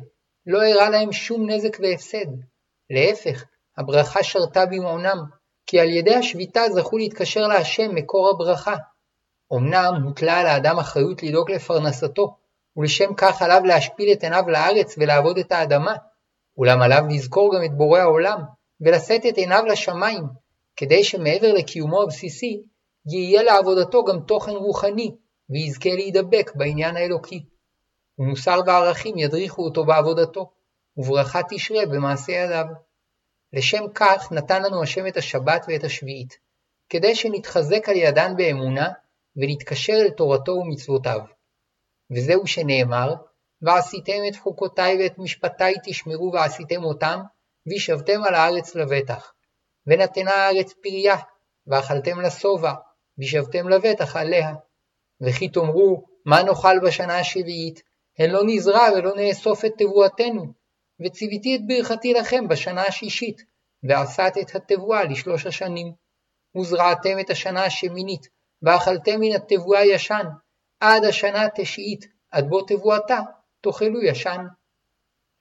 לא 0.48 0.64
אירע 0.64 0.90
להם 0.90 1.12
שום 1.12 1.50
נזק 1.50 1.78
והפסד. 1.80 2.26
להפך, 2.90 3.46
הברכה 3.78 4.24
שרתה 4.24 4.66
במעונם, 4.66 5.18
כי 5.68 5.80
על 5.80 5.90
ידי 5.90 6.16
השביתה 6.16 6.62
זכו 6.74 6.98
להתקשר 6.98 7.48
להשם 7.48 7.96
מקור 7.96 8.30
הברכה. 8.30 8.76
אמנם 9.54 9.94
הוטלה 10.04 10.40
על 10.40 10.46
האדם 10.46 10.80
אחריות 10.80 11.24
לדאוג 11.24 11.52
לפרנסתו, 11.52 12.36
ולשם 12.78 13.14
כך 13.18 13.42
עליו 13.42 13.62
להשפיל 13.66 14.12
את 14.12 14.24
עיניו 14.24 14.44
לארץ 14.48 14.96
ולעבוד 14.98 15.38
את 15.38 15.52
האדמה, 15.52 15.96
אולם 16.58 16.82
עליו 16.82 17.04
לזכור 17.10 17.56
גם 17.56 17.66
את 17.66 17.78
בורא 17.78 18.00
העולם, 18.00 18.42
ולשאת 18.82 19.26
את 19.26 19.38
עיניו 19.38 19.64
לשמיים, 19.66 20.24
כדי 20.76 21.04
שמעבר 21.04 21.54
לקיומו 21.54 22.02
הבסיסי, 22.02 22.62
יהיה 23.06 23.44
לעבודתו 23.44 24.04
גם 24.04 24.20
תוכן 24.20 24.52
רוחני, 24.52 25.16
ויזכה 25.50 25.90
להידבק 25.90 26.52
בעניין 26.56 26.98
האלוקי. 26.98 27.46
ומוסר 28.20 28.60
וערכים 28.66 29.18
ידריכו 29.18 29.66
אותו 29.66 29.86
בעבודתו, 29.86 30.52
וברכה 30.98 31.42
תשרה 31.50 31.86
במעשה 31.86 32.32
ידיו. 32.32 32.66
לשם 33.54 33.84
כך 33.96 34.32
נתן 34.32 34.64
לנו 34.64 34.84
השם 34.84 35.08
את 35.08 35.18
השבת 35.18 35.66
ואת 35.68 35.84
השביעית, 35.84 36.38
כדי 36.90 37.16
שנתחזק 37.16 37.90
על 37.90 37.96
ידן 37.96 38.36
באמונה, 38.38 38.90
ונתקשר 39.36 39.94
אל 39.94 40.10
תורתו 40.10 40.52
ומצוותיו. 40.52 41.20
וזהו 42.12 42.48
שנאמר, 42.48 43.14
ועשיתם 43.62 44.22
את 44.28 44.36
חוקותי 44.36 44.96
ואת 45.00 45.18
משפטי 45.18 45.74
תשמרו 45.86 46.32
ועשיתם 46.34 46.84
אותם, 46.84 47.20
וישבתם 47.68 48.24
על 48.24 48.36
הארץ 48.36 48.76
לבטח. 48.76 49.34
ונתנה 49.88 50.32
הארץ 50.32 50.74
פריה, 50.74 51.16
ואכלתם 51.68 52.22
לשובע, 52.22 52.74
וישבתם 53.18 53.70
לבטח 53.70 54.16
עליה. 54.16 54.54
וכי 55.22 55.50
תאמרו, 55.50 56.06
מה 56.26 56.44
נאכל 56.44 56.80
בשנה 56.80 57.20
השביעית? 57.20 57.84
הן 58.20 58.30
לא 58.30 58.40
נזרע 58.46 58.88
ולא 58.96 59.16
נאסוף 59.16 59.66
את 59.66 59.72
תבואתנו. 59.78 60.65
וציוויתי 61.02 61.56
את 61.56 61.62
ברכתי 61.68 62.14
לכם 62.14 62.48
בשנה 62.48 62.84
השישית, 62.84 63.42
ועשת 63.84 64.34
את 64.42 64.56
התבואה 64.56 65.04
לשלוש 65.04 65.46
השנים. 65.46 66.06
וזרעתם 66.58 67.20
את 67.20 67.30
השנה 67.30 67.64
השמינית, 67.66 68.28
ואכלתם 68.62 69.20
מן 69.20 69.36
התבואה 69.36 69.86
ישן, 69.86 70.26
עד 70.80 71.06
השנה 71.06 71.46
התשיעית, 71.46 72.06
עד 72.32 72.50
בו 72.50 72.62
תבואתה, 72.62 73.20
תאכלו 73.62 74.04
ישן. 74.04 74.46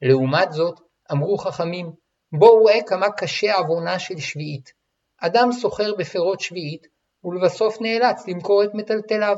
לעומת 0.03 0.53
זאת, 0.53 0.81
אמרו 1.13 1.39
חכמים, 1.39 1.93
בואו 2.33 2.65
ראה 2.65 2.83
כמה 2.87 3.11
קשה 3.11 3.55
עוונה 3.55 3.99
של 3.99 4.19
שביעית, 4.19 4.73
אדם 5.21 5.53
סוחר 5.53 5.95
בפירות 5.99 6.41
שביעית, 6.41 6.87
ולבסוף 7.25 7.81
נאלץ 7.81 8.29
למכור 8.29 8.65
את 8.65 8.75
מטלטליו. 8.75 9.37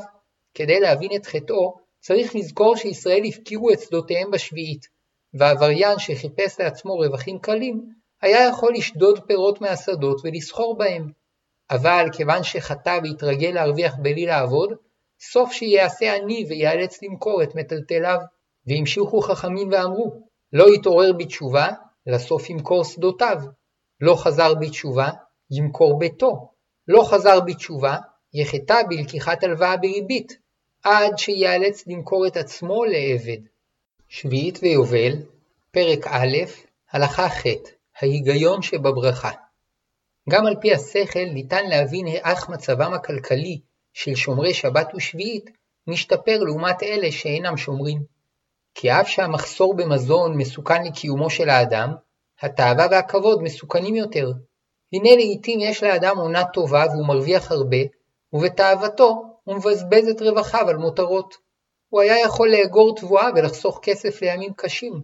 כדי 0.53 0.79
להבין 0.79 1.09
את 1.15 1.25
חטאו, 1.25 1.75
צריך 1.99 2.35
לזכור 2.35 2.75
שישראל 2.75 3.21
הפקירו 3.27 3.71
את 3.71 3.79
שדותיהם 3.79 4.31
בשביעית, 4.31 4.87
והעבריין 5.37 5.99
שחיפש 5.99 6.59
לעצמו 6.59 6.93
רווחים 6.93 7.39
קלים, 7.39 7.89
היה 8.21 8.47
יכול 8.47 8.73
לשדוד 8.73 9.19
פירות 9.27 9.61
מהשדות 9.61 10.21
ולסחור 10.23 10.77
בהם. 10.77 11.11
אבל 11.69 12.05
כיוון 12.11 12.43
שחטא 12.43 12.99
והתרגל 13.03 13.51
להרוויח 13.53 13.95
בלי 14.01 14.25
לעבוד, 14.25 14.73
סוף 15.19 15.51
שיעשה 15.51 16.15
עני 16.15 16.45
ויאלץ 16.49 17.03
למכור 17.03 17.43
את 17.43 17.55
מטלטליו. 17.55 18.19
והמשיכו 18.67 19.21
חכמים 19.21 19.69
ואמרו, 19.71 20.21
לא 20.53 20.65
יתעורר 20.75 21.13
בתשובה, 21.13 21.67
לסוף 22.07 22.49
ימכור 22.49 22.83
שדותיו. 22.83 23.37
לא 24.01 24.15
חזר 24.15 24.53
בתשובה, 24.53 25.09
ימכור 25.51 25.99
ביתו. 25.99 26.51
לא 26.87 27.03
חזר 27.09 27.39
בתשובה, 27.39 27.97
יחטא 28.33 28.81
בלקיחת 28.89 29.43
הלוואה 29.43 29.77
בריבית, 29.77 30.37
עד 30.83 31.17
שיאלץ 31.17 31.87
למכור 31.87 32.27
את 32.27 32.37
עצמו 32.37 32.85
לעבד. 32.85 33.56
שביעית 34.09 34.59
ויובל, 34.61 35.13
פרק 35.71 36.07
א', 36.07 36.37
הלכה 36.91 37.29
ח', 37.29 37.45
ההיגיון 38.01 38.61
שבברכה. 38.61 39.31
גם 40.29 40.45
על 40.45 40.55
פי 40.61 40.73
השכל 40.73 41.25
ניתן 41.33 41.65
להבין 41.69 42.07
איך 42.07 42.49
מצבם 42.49 42.93
הכלכלי 42.93 43.59
של 43.93 44.15
שומרי 44.15 44.53
שבת 44.53 44.87
ושביעית 44.95 45.49
משתפר 45.87 46.39
לעומת 46.39 46.83
אלה 46.83 47.11
שאינם 47.11 47.57
שומרים. 47.57 48.03
כי 48.75 48.91
אף 48.91 49.07
שהמחסור 49.07 49.75
במזון 49.75 50.37
מסוכן 50.37 50.83
לקיומו 50.83 51.29
של 51.29 51.49
האדם, 51.49 51.93
התאווה 52.41 52.87
והכבוד 52.91 53.43
מסוכנים 53.43 53.95
יותר. 53.95 54.31
הנה 54.93 55.09
לעתים 55.15 55.59
יש 55.59 55.83
לאדם 55.83 56.17
עונה 56.17 56.45
טובה 56.45 56.85
והוא 56.91 57.07
מרוויח 57.07 57.51
הרבה, 57.51 57.77
ובתאוותו 58.33 59.23
הוא 59.43 59.55
מבזבז 59.55 60.07
את 60.07 60.21
רווחיו 60.21 60.69
על 60.69 60.77
מותרות. 60.77 61.46
הוא 61.89 62.01
היה 62.01 62.19
יכול 62.19 62.49
לאגור 62.51 62.95
תבואה 62.95 63.27
ולחסוך 63.35 63.79
כסף 63.81 64.21
לימים 64.21 64.53
קשים, 64.57 65.03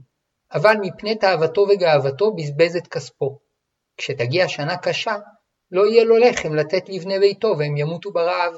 אבל 0.53 0.75
מפני 0.81 1.15
תאוותו 1.15 1.65
וגאוותו 1.69 2.33
בזבז 2.35 2.75
את 2.75 2.87
כספו. 2.87 3.39
כשתגיע 3.97 4.47
שנה 4.47 4.77
קשה, 4.77 5.15
לא 5.71 5.87
יהיה 5.87 6.03
לו 6.03 6.17
לחם 6.17 6.55
לתת 6.55 6.89
לבני 6.89 7.19
ביתו 7.19 7.55
והם 7.57 7.77
ימותו 7.77 8.11
ברעב. 8.11 8.53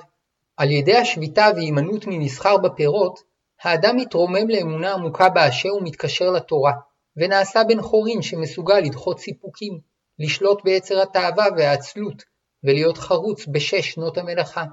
על 0.58 0.72
ידי 0.72 0.98
השביתה 0.98 1.48
והימנעות 1.56 2.08
ממסחר 2.08 2.58
בפירות, 2.58 3.20
האדם 3.62 3.98
מתרומם 3.98 4.50
לאמונה 4.50 4.94
עמוקה 4.94 5.30
באשר 5.30 5.76
ומתקשר 5.76 6.32
לתורה, 6.32 6.72
ונעשה 7.18 7.64
בן 7.68 7.82
חורין 7.82 8.22
שמסוגל 8.22 8.80
לדחות 8.80 9.20
סיפוקים, 9.20 9.80
לשלוט 10.20 10.64
ביצר 10.64 11.02
התאווה 11.02 11.46
והעצלות, 11.58 12.24
ולהיות 12.64 12.98
חרוץ 12.98 13.46
בשש 13.52 13.92
שנות 13.92 14.18
המלאכה. 14.18 14.64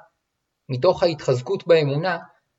מתוך 0.69 1.03
ההתחזקות 1.03 1.67
באמונה, 1.67 2.19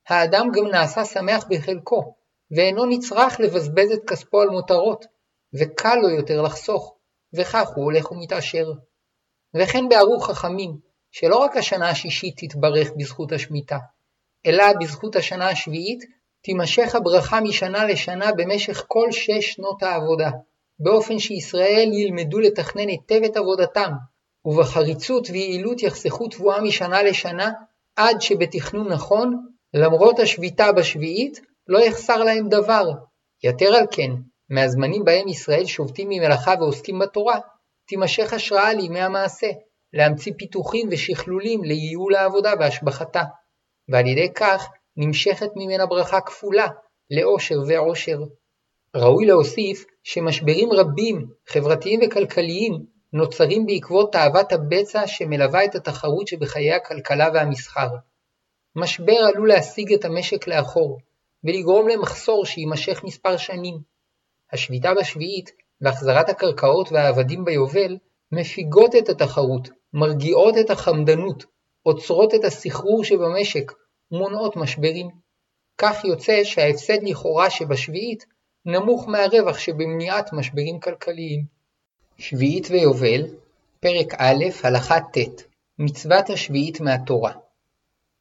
האדם 0.10 0.48
גם 0.54 0.68
נעשה 0.68 1.06
שמח 1.06 1.46
בחלקו, 1.50 2.14
ואינו 2.52 2.86
נצרך 2.86 3.40
לבזבז 3.40 3.92
את 3.92 4.00
כספו 4.08 4.42
על 4.42 4.50
מותרות, 4.50 5.06
וקל 5.60 5.96
לו 5.96 6.10
יותר 6.10 6.42
לחסוך, 6.42 6.96
וכך 7.34 7.70
הוא 7.76 7.84
הולך 7.84 8.12
ומתעשר. 8.12 8.66
וכן 9.56 9.90
בערו 9.90 10.20
חכמים, 10.20 10.78
שלא 11.12 11.38
רק 11.38 11.58
השנה 11.58 11.90
השישית 11.90 12.36
תתברך 12.38 12.92
בזכות 12.98 13.32
השמיטה, 13.32 13.78
אלא 14.46 14.64
בזכות 14.80 15.16
השנה 15.16 15.50
השביעית 15.50 16.04
תימשך 16.42 16.96
הברכה 16.96 17.42
משנה 17.42 17.86
לשנה 17.86 18.32
במשך 18.32 18.84
כל 18.88 19.12
שש 19.12 19.52
שנות 19.52 19.84
העבודה, 19.84 20.30
באופן 20.80 21.20
שישראל 21.20 21.90
ילמדו 21.94 22.40
לתכנן 22.40 22.88
היטב 22.88 23.20
את 23.26 23.38
עבודתם, 23.38 23.92
ובחריצות 24.46 25.30
ויעילות 25.30 25.84
יחסכו 25.84 26.28
תבואה 26.28 26.62
משנה 26.62 27.04
לשנה, 27.04 27.52
עד 27.96 28.22
שבתכנון 28.22 28.92
נכון, 28.92 29.53
למרות 29.74 30.20
השביתה 30.20 30.72
בשביעית, 30.72 31.42
לא 31.68 31.80
יחסר 31.80 32.24
להם 32.24 32.50
דבר. 32.50 32.92
יתר 33.44 33.76
על 33.76 33.86
כן, 33.92 34.12
מהזמנים 34.50 35.04
בהם 35.04 35.28
ישראל 35.28 35.66
שובתים 35.66 36.10
ממלאכה 36.10 36.54
ועוסקים 36.60 37.00
בתורה, 37.00 37.40
תימשך 37.88 38.34
השראה 38.34 38.74
לימי 38.74 39.02
המעשה, 39.02 39.48
להמציא 39.94 40.34
פיתוחים 40.38 40.90
ושכלולים 40.92 41.64
לייעול 41.64 42.16
העבודה 42.16 42.54
והשבחתה, 42.60 43.24
ועל 43.90 44.08
ידי 44.08 44.34
כך 44.34 44.68
נמשכת 44.98 45.50
ממנה 45.56 45.86
ברכה 45.86 46.22
כפולה, 46.22 46.68
לאושר 47.12 47.56
ועושר. 47.68 48.20
ראוי 48.96 49.26
להוסיף 49.26 49.86
שמשברים 50.04 50.70
רבים, 50.72 51.26
חברתיים 51.48 52.00
וכלכליים, 52.04 52.86
נוצרים 53.14 53.66
בעקבות 53.66 54.12
תאוות 54.12 54.52
הבצע 54.52 55.08
שמלווה 55.08 55.66
את 55.66 55.76
התחרות 55.76 56.28
שבחיי 56.28 56.74
הכלכלה 56.74 57.30
והמסחר. 57.34 57.88
משבר 58.76 59.18
עלול 59.28 59.48
להסיג 59.50 59.94
את 59.94 60.06
המשק 60.06 60.48
לאחור, 60.48 61.00
ולגרום 61.44 61.88
למחסור 61.88 62.46
שיימשך 62.46 63.04
מספר 63.04 63.38
שנים. 63.38 63.78
השביתה 64.54 64.94
בשביעית 65.00 65.52
והחזרת 65.82 66.30
הקרקעות 66.30 66.92
והעבדים 66.92 67.46
ביובל 67.46 67.98
מפיגות 68.32 68.96
את 68.96 69.10
התחרות, 69.10 69.70
מרגיעות 69.94 70.56
את 70.58 70.70
החמדנות, 70.70 71.46
עוצרות 71.84 72.34
את 72.34 72.44
הסחרור 72.44 73.04
שבמשק 73.04 73.72
ומונעות 74.12 74.56
משברים. 74.56 75.08
כך 75.78 76.06
יוצא 76.06 76.44
שההפסד 76.44 77.04
לכאורה 77.04 77.50
שבשביעית 77.50 78.26
נמוך 78.66 79.08
מהרווח 79.08 79.58
שבמניעת 79.58 80.34
משברים 80.34 80.80
כלכליים. 80.80 81.46
שביעית 82.18 82.68
ויובל, 82.72 83.22
פרק 83.80 84.14
א', 84.18 84.44
הלכה 84.64 85.00
ט', 85.00 85.44
מצוות 85.80 86.30
השביעית 86.30 86.82
מהתורה. 86.82 87.32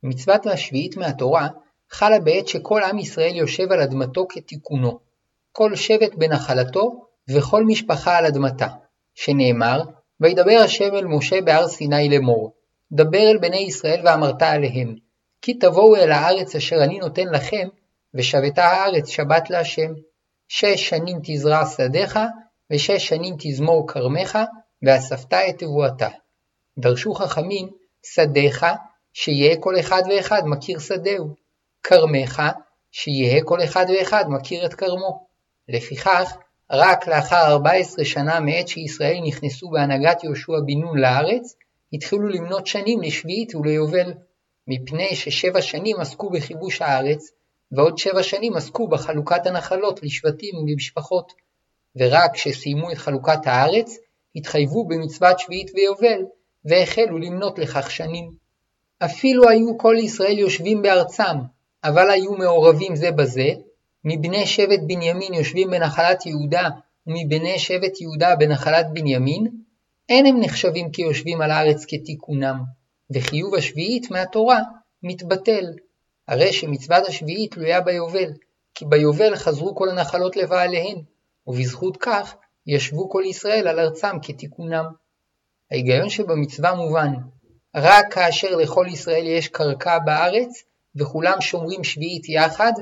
מצוות 0.03 0.47
השביעית 0.47 0.97
מהתורה 0.97 1.49
חלה 1.91 2.21
בעת 2.21 2.49
שכל 2.49 2.83
עם 2.83 2.99
ישראל 2.99 3.37
יושב 3.37 3.73
על 3.73 3.81
אדמתו 3.81 4.27
כתיקונו, 4.29 4.99
כל 5.53 5.77
שבט 5.77 6.15
בנחלתו 6.15 7.07
וכל 7.29 7.65
משפחה 7.65 8.19
על 8.19 8.27
אדמתה, 8.27 8.67
שנאמר, 9.15 9.83
וידבר 10.21 10.61
השם 10.65 10.95
אל 10.95 11.05
משה 11.05 11.41
בהר 11.41 11.69
סיני 11.69 12.09
לאמור, 12.09 12.53
דבר 12.93 13.31
אל 13.31 13.39
בני 13.39 13.59
ישראל 13.59 14.01
ואמרת 14.05 14.43
עליהם, 14.43 14.95
כי 15.43 15.55
תבואו 15.55 15.97
אל 15.97 16.13
הארץ 16.13 16.57
אשר 16.57 16.77
אני 16.85 16.99
נותן 16.99 17.29
לכם, 17.29 17.69
ושבתה 18.15 18.65
הארץ 18.65 19.09
שבת 19.09 19.51
להשם. 19.51 19.93
שש 20.55 20.89
שנים 20.89 21.19
תזרע 21.23 21.67
שדיך, 21.67 22.19
ושש 22.71 23.09
שנים 23.09 23.35
תזמור 23.39 23.89
כרמך, 23.89 24.39
ואספת 24.83 25.35
את 25.35 25.59
תבואתה. 25.59 26.09
דרשו 26.79 27.15
חכמים, 27.15 27.69
שדיך, 28.03 28.67
שיהיה 29.13 29.57
כל 29.57 29.81
אחד 29.81 30.03
ואחד 30.11 30.43
מכיר 30.47 30.79
שדהו, 30.79 31.29
כרמך, 31.83 32.43
שיהיה 32.91 33.45
כל 33.45 33.65
אחד 33.65 33.87
ואחד 33.89 34.25
מכיר 34.29 34.67
את 34.67 34.75
כרמו. 34.75 35.27
לפיכך, 35.69 36.37
רק 36.71 37.09
לאחר 37.09 37.47
14 37.47 38.05
שנה 38.05 38.41
מעת 38.41 38.69
שישראל 38.69 39.21
נכנסו 39.27 39.71
בהנהגת 39.71 40.25
יהושע 40.25 40.53
בן 40.67 40.79
נון 40.81 40.99
לארץ, 40.99 41.57
התחילו 41.93 42.29
למנות 42.29 42.67
שנים 42.67 43.03
לשביעית 43.03 43.55
וליובל, 43.55 44.15
מפני 44.69 45.17
ששבע 45.17 45.63
שנים 45.63 46.01
עסקו 46.01 46.31
בכיבוש 46.31 46.83
הארץ, 46.83 47.31
ועוד 47.73 47.99
שבע 47.99 48.23
שנים 48.23 48.57
עסקו 48.57 48.89
בחלוקת 48.89 49.47
הנחלות 49.47 50.03
לשבטים 50.03 50.55
ולמשפחות, 50.57 51.33
ורק 51.97 52.35
כשסיימו 52.35 52.93
את 52.93 52.99
חלוקת 52.99 53.47
הארץ, 53.47 53.97
התחייבו 54.37 54.89
במצוות 54.89 55.39
שביעית 55.39 55.71
ויובל, 55.75 56.25
והחלו 56.65 57.19
למנות 57.19 57.59
לכך 57.59 57.91
שנים. 57.91 58.42
אפילו 59.05 59.49
היו 59.49 59.79
כל 59.79 59.97
ישראל 59.99 60.39
יושבים 60.39 60.83
בארצם, 60.83 61.37
אבל 61.85 62.11
היו 62.11 62.33
מעורבים 62.33 62.97
זה 62.97 63.11
בזה, 63.11 63.49
מבני 64.05 64.47
שבט 64.47 64.81
בנימין 64.87 65.35
יושבים 65.35 65.71
בנחלת 65.71 66.27
יהודה, 66.27 66.69
ומבני 67.07 67.59
שבט 67.59 68.01
יהודה 68.01 68.37
בנחלת 68.37 68.87
בנימין, 68.93 69.47
אין 70.09 70.27
הם 70.27 70.41
נחשבים 70.41 70.91
כיושבים 70.91 71.41
על 71.41 71.51
הארץ 71.51 71.85
כתיקונם, 71.89 72.63
וחיוב 73.15 73.55
השביעית 73.55 74.11
מהתורה 74.11 74.59
מתבטל. 75.03 75.65
הרי 76.29 76.53
שמצוות 76.53 77.09
השביעית 77.09 77.55
תלויה 77.55 77.81
ביובל, 77.81 78.33
כי 78.75 78.85
ביובל 78.85 79.37
חזרו 79.37 79.75
כל 79.75 79.89
הנחלות 79.89 80.37
לבעליהן, 80.37 80.99
ובזכות 81.47 81.97
כך 81.97 82.35
ישבו 82.67 83.11
כל 83.11 83.23
ישראל 83.27 83.69
על 83.69 83.81
ארצם 83.81 84.17
כתיקונם. 84.23 84.85
ההיגיון 85.71 86.11
שבמצווה 86.11 86.75
מובן, 86.75 87.13
רק 87.75 88.13
כאשר 88.15 88.57
לכל 88.57 88.87
ישראל 88.91 89.27
יש 89.27 89.49
קרקע 89.49 89.99
בארץ, 89.99 90.65
וכולם 90.97 91.41
שומרים 91.41 91.85
שביעית 91.85 92.29
יחד, 92.29 92.73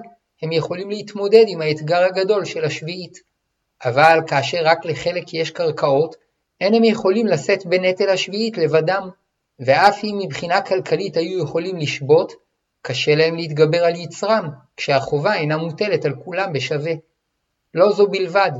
הם 0.42 0.52
יכולים 0.52 0.90
להתמודד 0.90 1.44
עם 1.48 1.60
האתגר 1.60 2.04
הגדול 2.04 2.44
של 2.44 2.64
השביעית. 2.64 3.18
אבל 3.84 4.18
כאשר 4.26 4.58
רק 4.64 4.84
לחלק 4.84 5.34
יש 5.34 5.50
קרקעות, 5.50 6.16
אין 6.60 6.74
הם 6.74 6.84
יכולים 6.84 7.26
לשאת 7.26 7.66
בנטל 7.66 8.08
השביעית 8.08 8.58
לבדם, 8.58 9.10
ואף 9.60 10.04
אם 10.04 10.18
מבחינה 10.22 10.60
כלכלית 10.60 11.16
היו 11.16 11.42
יכולים 11.42 11.76
לשבות, 11.76 12.32
קשה 12.82 13.14
להם 13.14 13.36
להתגבר 13.36 13.84
על 13.84 13.96
יצרם, 13.96 14.48
כשהחובה 14.76 15.34
אינה 15.34 15.56
מוטלת 15.56 16.04
על 16.04 16.14
כולם 16.24 16.52
בשווה. 16.52 16.92
לא 17.74 17.92
זו 17.92 18.06
בלבד, 18.06 18.50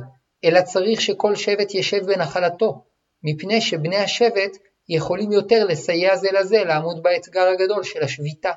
אלא 0.44 0.62
צריך 0.62 1.00
שכל 1.00 1.36
שבט 1.36 1.74
ישב 1.74 2.06
בנחלתו, 2.06 2.82
מפני 3.24 3.60
שבני 3.60 3.96
השבט 3.96 4.56
יכולים 4.90 5.33
יותר 5.33 5.64
לסייע 5.64 6.16
זה 6.16 6.29
לזה 6.40 6.64
לעמוד 6.64 7.03
באתגר 7.03 7.48
הגדול 7.48 7.83
של 7.83 8.03
השביתה, 8.03 8.50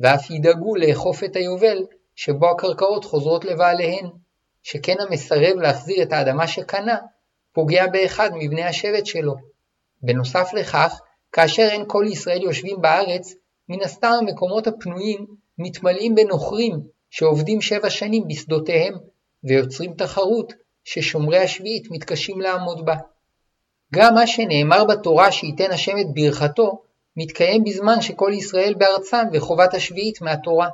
ואף 0.00 0.30
ידאגו 0.30 0.76
לאכוף 0.76 1.24
את 1.24 1.36
היובל 1.36 1.78
שבו 2.16 2.50
הקרקעות 2.50 3.04
חוזרות 3.04 3.44
לבעליהן, 3.44 4.06
שכן 4.62 4.94
המסרב 5.00 5.56
להחזיר 5.56 6.02
את 6.02 6.12
האדמה 6.12 6.46
שקנה, 6.46 6.96
פוגע 7.52 7.86
באחד 7.86 8.30
מבני 8.34 8.62
השבט 8.62 9.06
שלו. 9.06 9.34
בנוסף 10.02 10.50
לכך, 10.52 11.00
כאשר 11.32 11.68
אין 11.70 11.84
כל 11.86 12.04
ישראל 12.12 12.42
יושבים 12.42 12.80
בארץ, 12.80 13.34
מן 13.68 13.82
הסתם 13.82 14.12
המקומות 14.20 14.66
הפנויים 14.66 15.26
מתמלאים 15.58 16.14
בנוכרים 16.14 16.80
שעובדים 17.10 17.60
שבע 17.60 17.90
שנים 17.90 18.28
בשדותיהם, 18.28 18.94
ויוצרים 19.44 19.94
תחרות 19.94 20.52
ששומרי 20.84 21.38
השביעית 21.38 21.90
מתקשים 21.90 22.40
לעמוד 22.40 22.84
בה. 22.84 22.94
גם 23.94 24.14
מה 24.14 24.26
שנאמר 24.26 24.84
בתורה 24.84 25.32
שייתן 25.32 25.70
השם 25.70 25.98
את 26.00 26.06
ברכתו, 26.14 26.82
מתקיים 27.16 27.64
בזמן 27.64 28.00
שכל 28.00 28.32
ישראל 28.34 28.74
בארצם 28.74 29.22
וחובת 29.32 29.74
השביעית 29.74 30.20
מהתורה, 30.20 30.68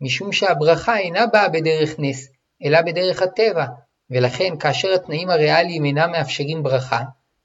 משום 0.00 0.32
שהברכה 0.32 0.98
אינה 0.98 1.26
באה 1.26 1.48
בדרך 1.48 1.94
נס, 1.98 2.28
אלא 2.64 2.82
בדרך 2.82 3.22
הטבע, 3.22 3.64
ולכן 4.10 4.58
כאשר 4.58 4.94
התנאים 4.94 5.30
הריאליים 5.30 5.84
אינם 5.84 6.12
מאפשרים 6.12 6.62
ברכה, 6.62 7.00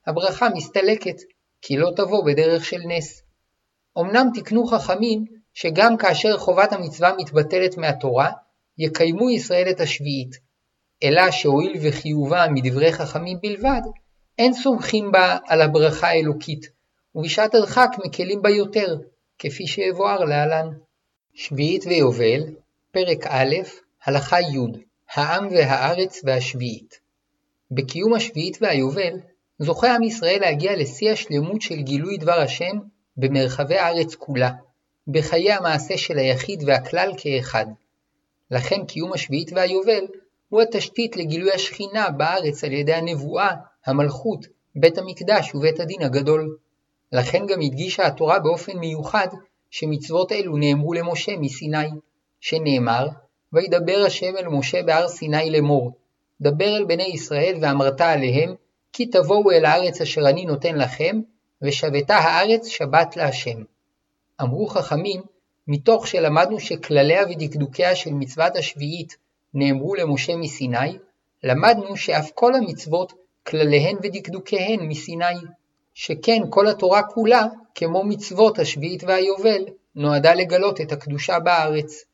הברכה 0.07 0.49
מסתלקת, 0.49 1.15
כי 1.61 1.77
לא 1.77 1.91
תבוא 1.95 2.25
בדרך 2.25 2.65
של 2.65 2.79
נס. 2.87 3.23
אמנם 3.99 4.27
תקנו 4.33 4.65
חכמים 4.65 5.25
שגם 5.53 5.97
כאשר 5.97 6.37
חובת 6.37 6.73
המצווה 6.73 7.11
מתבטלת 7.17 7.77
מהתורה, 7.77 8.31
יקיימו 8.77 9.29
ישראל 9.29 9.69
את 9.69 9.79
השביעית, 9.79 10.35
אלא 11.03 11.31
שהואיל 11.31 11.73
וחיובה 11.81 12.45
מדברי 12.49 12.93
חכמים 12.93 13.37
בלבד, 13.41 13.81
אין 14.37 14.53
סומכים 14.53 15.11
בה 15.11 15.37
על 15.47 15.61
הברכה 15.61 16.07
האלוקית, 16.07 16.69
ובשעת 17.15 17.55
הדחק 17.55 17.89
מקלים 18.05 18.41
בה 18.41 18.49
יותר, 18.49 18.97
כפי 19.39 19.67
שיבואר 19.67 20.25
להלן. 20.25 20.67
שביעית 21.33 21.85
ויובל, 21.85 22.43
פרק 22.91 23.27
א', 23.27 23.55
הלכה 24.03 24.41
י' 24.41 24.83
העם 25.13 25.47
והארץ 25.47 26.21
והשביעית. 26.23 26.99
בקיום 27.71 28.13
השביעית 28.13 28.57
והיובל, 28.61 29.19
זוכה 29.59 29.95
עם 29.95 30.03
ישראל 30.03 30.41
להגיע 30.41 30.75
לשיא 30.75 31.11
השלמות 31.11 31.61
של 31.61 31.75
גילוי 31.75 32.17
דבר 32.17 32.39
השם 32.39 32.77
במרחבי 33.17 33.77
הארץ 33.77 34.15
כולה, 34.15 34.51
בחיי 35.07 35.51
המעשה 35.51 35.97
של 35.97 36.17
היחיד 36.17 36.63
והכלל 36.65 37.13
כאחד. 37.17 37.65
לכן 38.51 38.85
קיום 38.85 39.13
השביעית 39.13 39.51
והיובל 39.53 40.05
הוא 40.49 40.61
התשתית 40.61 41.17
לגילוי 41.17 41.51
השכינה 41.51 42.09
בארץ 42.09 42.63
על 42.63 42.71
ידי 42.71 42.93
הנבואה, 42.93 43.55
המלכות, 43.85 44.45
בית 44.75 44.97
המקדש 44.97 45.55
ובית 45.55 45.79
הדין 45.79 46.01
הגדול. 46.01 46.57
לכן 47.11 47.45
גם 47.45 47.61
הדגישה 47.61 48.07
התורה 48.07 48.39
באופן 48.39 48.77
מיוחד 48.77 49.27
שמצוות 49.69 50.31
אלו 50.31 50.57
נאמרו 50.57 50.93
למשה 50.93 51.37
מסיני, 51.37 51.87
שנאמר, 52.39 53.07
וידבר 53.53 54.03
השם 54.05 54.37
אל 54.37 54.47
משה 54.47 54.83
בהר 54.83 55.07
סיני 55.07 55.49
לאמור, 55.49 55.91
דבר 56.41 56.77
אל 56.77 56.85
בני 56.85 57.03
ישראל 57.03 57.57
ואמרת 57.61 58.01
עליהם, 58.01 58.55
כי 58.93 59.05
תבואו 59.05 59.51
אל 59.51 59.65
הארץ 59.65 60.01
אשר 60.01 60.29
אני 60.29 60.45
נותן 60.45 60.75
לכם, 60.75 61.21
ושבתה 61.61 62.15
הארץ 62.15 62.67
שבת 62.67 63.17
להשם. 63.17 63.63
אמרו 64.41 64.67
חכמים, 64.67 65.21
מתוך 65.67 66.07
שלמדנו 66.07 66.59
שכלליה 66.59 67.23
ודקדוקיה 67.29 67.95
של 67.95 68.13
מצוות 68.13 68.55
השביעית 68.55 69.17
נאמרו 69.53 69.95
למשה 69.95 70.35
מסיני, 70.35 70.97
למדנו 71.43 71.97
שאף 71.97 72.31
כל 72.33 72.55
המצוות 72.55 73.13
כלליהן 73.47 73.97
ודקדוקיהן 74.03 74.79
מסיני, 74.81 75.25
שכן 75.93 76.41
כל 76.49 76.67
התורה 76.67 77.03
כולה, 77.03 77.45
כמו 77.75 78.03
מצוות 78.03 78.59
השביעית 78.59 79.03
והיובל, 79.03 79.65
נועדה 79.95 80.33
לגלות 80.33 80.81
את 80.81 80.91
הקדושה 80.91 81.39
בארץ. 81.39 82.05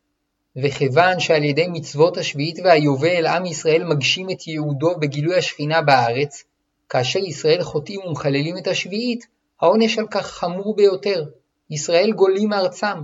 וכיוון 0.64 1.20
שעל 1.20 1.44
ידי 1.44 1.68
מצוות 1.68 2.18
השביעית 2.18 2.60
והיובל 2.64 3.26
עם 3.26 3.46
ישראל 3.46 3.84
מגשים 3.84 4.30
את 4.30 4.48
ייעודו 4.48 4.96
בגילוי 5.00 5.36
השכינה 5.38 5.82
בארץ, 5.82 6.44
כאשר 6.90 7.20
ישראל 7.20 7.64
חוטאים 7.64 8.00
ומחללים 8.00 8.58
את 8.58 8.68
השביעית, 8.68 9.26
העונש 9.62 9.98
על 9.98 10.08
כך 10.12 10.28
חמור 10.28 10.76
ביותר. 10.76 11.26
ישראל 11.70 12.12
גולים 12.12 12.50
מארצם, 12.50 12.98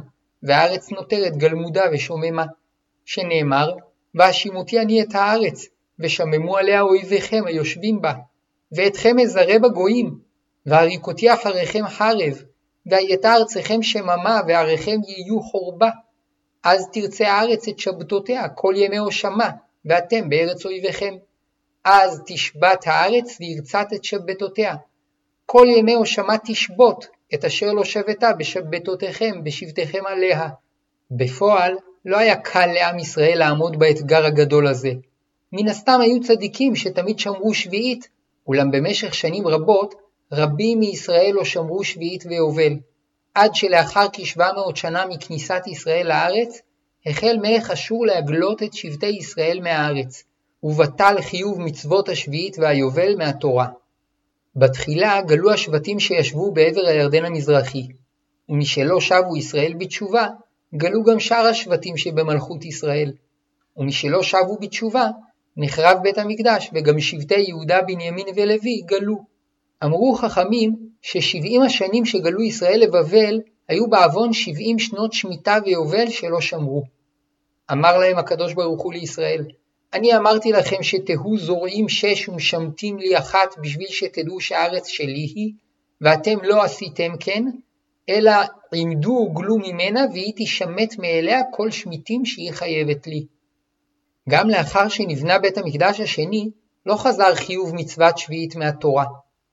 והארץ 0.44 0.92
נותרת 0.92 1.38
גלמודה 1.38 1.84
ושוממה. 1.94 2.46
שנאמר, 3.06 3.74
והשימותי 4.16 4.80
אני 4.80 5.02
את 5.02 5.16
הארץ, 5.16 5.66
ושממו 6.04 6.58
עליה 6.58 6.82
אויביכם 6.82 7.44
היושבים 7.46 8.02
בה, 8.02 8.14
ואתכם 8.72 9.20
אזרה 9.20 9.60
בגויים, 9.60 10.20
והריקותי 10.66 11.34
אחריכם 11.34 11.88
חרב, 11.88 12.44
והייתה 12.86 13.34
ארצכם 13.34 13.84
שממה, 13.84 14.42
ועריכם 14.48 14.98
יהיו 15.08 15.42
חורבה. 15.42 15.90
אז 16.64 16.88
תרצה 16.94 17.28
הארץ 17.28 17.68
את 17.68 17.80
שבתותיה 17.80 18.50
כל 18.50 18.74
ימי 18.78 18.98
הושמה, 18.98 19.50
ואתם 19.86 20.30
בארץ 20.30 20.66
אויביכם. 20.66 21.14
אז 21.86 22.22
תשבת 22.26 22.84
הארץ 22.86 23.38
וירצת 23.40 23.88
את 23.96 24.04
שבתותיה. 24.04 24.76
כל 25.46 25.68
ימי 25.78 25.94
הושמה 25.94 26.38
תשבות, 26.46 27.06
את 27.34 27.46
אשר 27.46 27.74
לא 27.74 27.84
שבתה 27.84 28.34
בשבתותיכם, 28.34 29.44
בשבתיכם 29.44 30.06
עליה. 30.06 30.48
בפועל, 31.12 31.76
לא 32.06 32.18
היה 32.18 32.36
קל 32.36 32.66
לעם 32.66 33.00
ישראל 33.00 33.40
לעמוד 33.40 33.80
באתגר 33.80 34.26
הגדול 34.26 34.68
הזה. 34.68 34.92
מן 35.56 35.68
הסתם 35.68 36.00
היו 36.02 36.22
צדיקים 36.22 36.76
שתמיד 36.76 37.20
שמרו 37.20 37.54
שביעית, 37.54 38.08
אולם 38.48 38.72
במשך 38.72 39.14
שנים 39.14 39.48
רבות, 39.48 39.96
רבים 40.32 40.80
מישראל 40.80 41.32
לא 41.34 41.46
שמרו 41.46 41.84
שביעית 41.84 42.24
ויובל. 42.26 42.74
עד 43.36 43.56
שלאחר 43.56 44.08
כ-700 44.14 44.76
שנה 44.76 45.06
מכניסת 45.06 45.62
ישראל 45.68 46.08
לארץ, 46.08 46.62
החל 47.06 47.38
מלך 47.42 47.72
אשור 47.72 48.06
להגלות 48.06 48.64
את 48.64 48.74
שבטי 48.74 49.06
ישראל 49.06 49.60
מהארץ, 49.62 50.24
ובטל 50.64 51.16
חיוב 51.22 51.62
מצוות 51.62 52.10
השביעית 52.10 52.60
והיובל 52.60 53.16
מהתורה. 53.16 53.68
בתחילה 54.56 55.22
גלו 55.22 55.52
השבטים 55.52 56.00
שישבו 56.00 56.52
בעבר 56.52 56.88
הירדן 56.88 57.26
המזרחי, 57.26 57.88
ומשלא 58.50 59.00
שבו 59.00 59.38
ישראל 59.38 59.74
בתשובה, 59.78 60.28
גלו 60.76 61.04
גם 61.04 61.20
שאר 61.20 61.46
השבטים 61.46 61.98
שבמלכות 61.98 62.66
ישראל. 62.66 63.12
ומשלא 63.78 64.24
שבו 64.24 64.58
בתשובה, 64.62 65.10
נחרב 65.58 65.98
בית 66.04 66.18
המקדש, 66.18 66.70
וגם 66.74 67.00
שבטי 67.00 67.40
יהודה, 67.40 67.82
בנימין 67.82 68.26
ולוי 68.36 68.82
גלו. 68.86 69.18
אמרו 69.84 70.16
חכמים 70.16 70.76
ששבעים 71.02 71.62
השנים 71.62 72.06
שגלו 72.06 72.42
ישראל 72.42 72.80
לבבל 72.80 73.40
היו 73.68 73.90
בעוון 73.90 74.34
שבעים 74.34 74.80
שנות 74.80 75.14
שמיטה 75.14 75.58
ויובל 75.66 76.10
שלא 76.10 76.42
שמרו. 76.42 76.84
אמר 77.72 77.98
להם 77.98 78.18
הקדוש 78.18 78.54
ברוך 78.54 78.82
הוא 78.82 78.94
לישראל, 78.94 79.46
אני 79.94 80.18
אמרתי 80.18 80.52
לכם 80.52 80.84
שתהו 80.84 81.38
זורעים 81.38 81.90
שש 81.90 82.30
ומשמטים 82.30 82.98
לי 82.98 83.18
אחת 83.18 83.58
בשביל 83.62 83.88
שתדעו 83.88 84.40
שהארץ 84.40 84.88
שלי 84.88 85.32
היא, 85.36 85.54
ואתם 86.02 86.38
לא 86.44 86.64
עשיתם 86.64 87.12
כן, 87.20 87.44
אלא 88.10 88.32
עמדו 88.74 89.12
וגלו 89.12 89.58
ממנה 89.58 90.02
והיא 90.14 90.34
תשמט 90.36 90.96
מאליה 91.00 91.40
כל 91.52 91.72
שמיטים 91.72 92.26
שהיא 92.26 92.52
חייבת 92.52 93.08
לי. 93.08 93.26
גם 94.30 94.50
לאחר 94.50 94.88
שנבנה 94.88 95.40
בית 95.40 95.58
המקדש 95.58 96.00
השני, 96.00 96.50
לא 96.86 96.96
חזר 96.96 97.36
חיוב 97.36 97.76
מצוות 97.76 98.18
שביעית 98.18 98.56
מהתורה, 98.56 99.06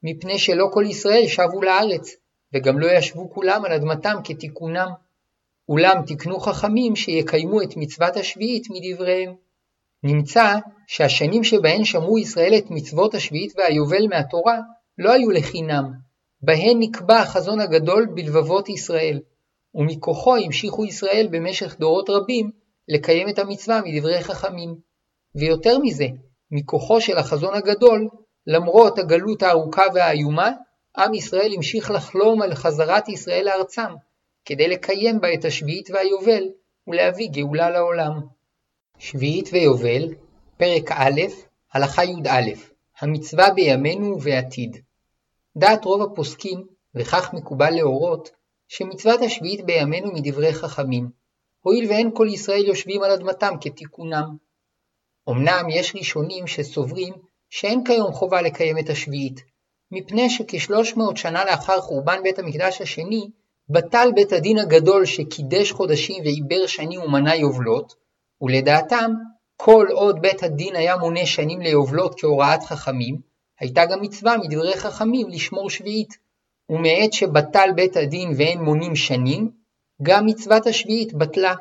מפני 0.02 0.38
שלא 0.38 0.68
כל 0.72 0.84
ישראל 0.88 1.26
שבו 1.26 1.62
לארץ, 1.62 2.10
וגם 2.54 2.78
לא 2.78 2.86
ישבו 2.92 3.30
כולם 3.30 3.64
על 3.64 3.72
אדמתם 3.72 4.16
כתיקונם. 4.24 4.88
אולם 5.68 6.02
תקנו 6.06 6.40
חכמים 6.40 6.96
שיקיימו 6.96 7.62
את 7.62 7.76
מצוות 7.76 8.16
השביעית 8.16 8.66
מדבריהם. 8.70 9.34
נמצא 10.02 10.54
שהשנים 10.86 11.44
שבהן 11.44 11.84
שמרו 11.84 12.18
ישראל 12.18 12.54
את 12.58 12.70
מצוות 12.70 13.14
השביעית 13.14 13.52
והיובל 13.56 14.06
מהתורה 14.06 14.58
לא 14.98 15.12
היו 15.12 15.30
לחינם, 15.30 15.92
בהן 16.42 16.76
נקבע 16.78 17.16
החזון 17.16 17.60
הגדול 17.60 18.06
בלבבות 18.14 18.68
ישראל, 18.68 19.20
ומכוחו 19.74 20.36
המשיכו 20.36 20.84
ישראל 20.84 21.28
במשך 21.30 21.76
דורות 21.78 22.10
רבים 22.10 22.50
לקיים 22.90 23.28
את 23.28 23.38
המצווה 23.38 23.80
מדברי 23.84 24.22
חכמים. 24.22 24.74
ויותר 25.34 25.78
מזה, 25.78 26.06
מכוחו 26.50 27.00
של 27.00 27.18
החזון 27.18 27.54
הגדול, 27.54 28.08
למרות 28.46 28.98
הגלות 28.98 29.42
הארוכה 29.42 29.82
והאיומה, 29.94 30.50
עם 30.96 31.14
ישראל 31.14 31.52
המשיך 31.56 31.90
לחלום 31.90 32.42
על 32.42 32.54
חזרת 32.54 33.08
ישראל 33.08 33.44
לארצם, 33.44 33.94
כדי 34.44 34.68
לקיים 34.68 35.20
בה 35.20 35.34
את 35.34 35.44
השביעית 35.44 35.90
והיובל 35.90 36.44
ולהביא 36.86 37.28
גאולה 37.30 37.70
לעולם. 37.70 38.20
שביעית 38.98 39.48
ויובל, 39.52 40.14
פרק 40.56 40.90
א', 40.92 41.20
הלכה 41.72 42.04
י"א, 42.04 42.50
המצווה 43.00 43.50
בימינו 43.50 44.06
ובעתיד. 44.06 44.76
דעת 45.56 45.84
רוב 45.84 46.02
הפוסקים, 46.02 46.66
וכך 46.94 47.34
מקובל 47.34 47.70
להורות, 47.70 48.30
שמצוות 48.68 49.20
השביעית 49.20 49.64
בימינו 49.64 50.12
מדברי 50.12 50.52
חכמים, 50.52 51.19
הואיל 51.60 51.88
ואין 51.88 52.10
כל 52.14 52.28
ישראל 52.30 52.64
יושבים 52.66 53.02
על 53.02 53.10
אדמתם 53.10 53.54
כתיקונם. 53.60 54.36
אמנם 55.30 55.68
יש 55.70 55.96
ראשונים 55.96 56.46
שסוברים 56.46 57.14
שאין 57.50 57.84
כיום 57.84 58.12
חובה 58.12 58.42
לקיים 58.42 58.78
את 58.78 58.88
השביעית, 58.88 59.40
מפני 59.92 60.30
שכשלוש 60.30 60.96
מאות 60.96 61.16
שנה 61.16 61.44
לאחר 61.44 61.80
חורבן 61.80 62.22
בית 62.22 62.38
המקדש 62.38 62.80
השני, 62.80 63.30
בטל 63.68 64.08
בית 64.14 64.32
הדין 64.32 64.58
הגדול 64.58 65.04
שקידש 65.04 65.72
חודשים 65.72 66.22
ועיבר 66.24 66.66
שנים 66.66 67.00
ומנה 67.00 67.36
יובלות, 67.36 67.94
ולדעתם, 68.40 69.10
כל 69.56 69.86
עוד 69.92 70.20
בית 70.20 70.42
הדין 70.42 70.76
היה 70.76 70.96
מונה 70.96 71.26
שנים 71.26 71.60
ליובלות 71.60 72.20
כהוראת 72.20 72.62
חכמים, 72.62 73.20
הייתה 73.60 73.86
גם 73.86 74.02
מצווה 74.02 74.36
מדברי 74.38 74.76
חכמים 74.76 75.28
לשמור 75.28 75.70
שביעית. 75.70 76.30
ומעת 76.70 77.12
שבטל 77.12 77.68
בית 77.76 77.96
הדין 77.96 78.32
ואין 78.36 78.60
מונים 78.60 78.96
שנים, 78.96 79.50
גם 80.02 80.26
מצוות 80.26 80.66
השביעית 80.66 81.14
בטלה, 81.14 81.54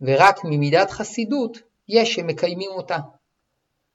ורק 0.00 0.44
ממידת 0.44 0.90
חסידות 0.90 1.58
יש 1.88 2.14
שמקיימים 2.14 2.70
אותה. 2.70 2.98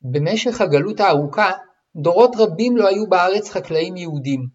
במשך 0.01 0.61
הגלות 0.61 0.99
הארוכה, 0.99 1.51
דורות 1.95 2.31
רבים 2.37 2.77
לא 2.77 2.87
היו 2.87 3.07
בארץ 3.09 3.49
חקלאים 3.49 3.97
יהודים, 3.97 4.47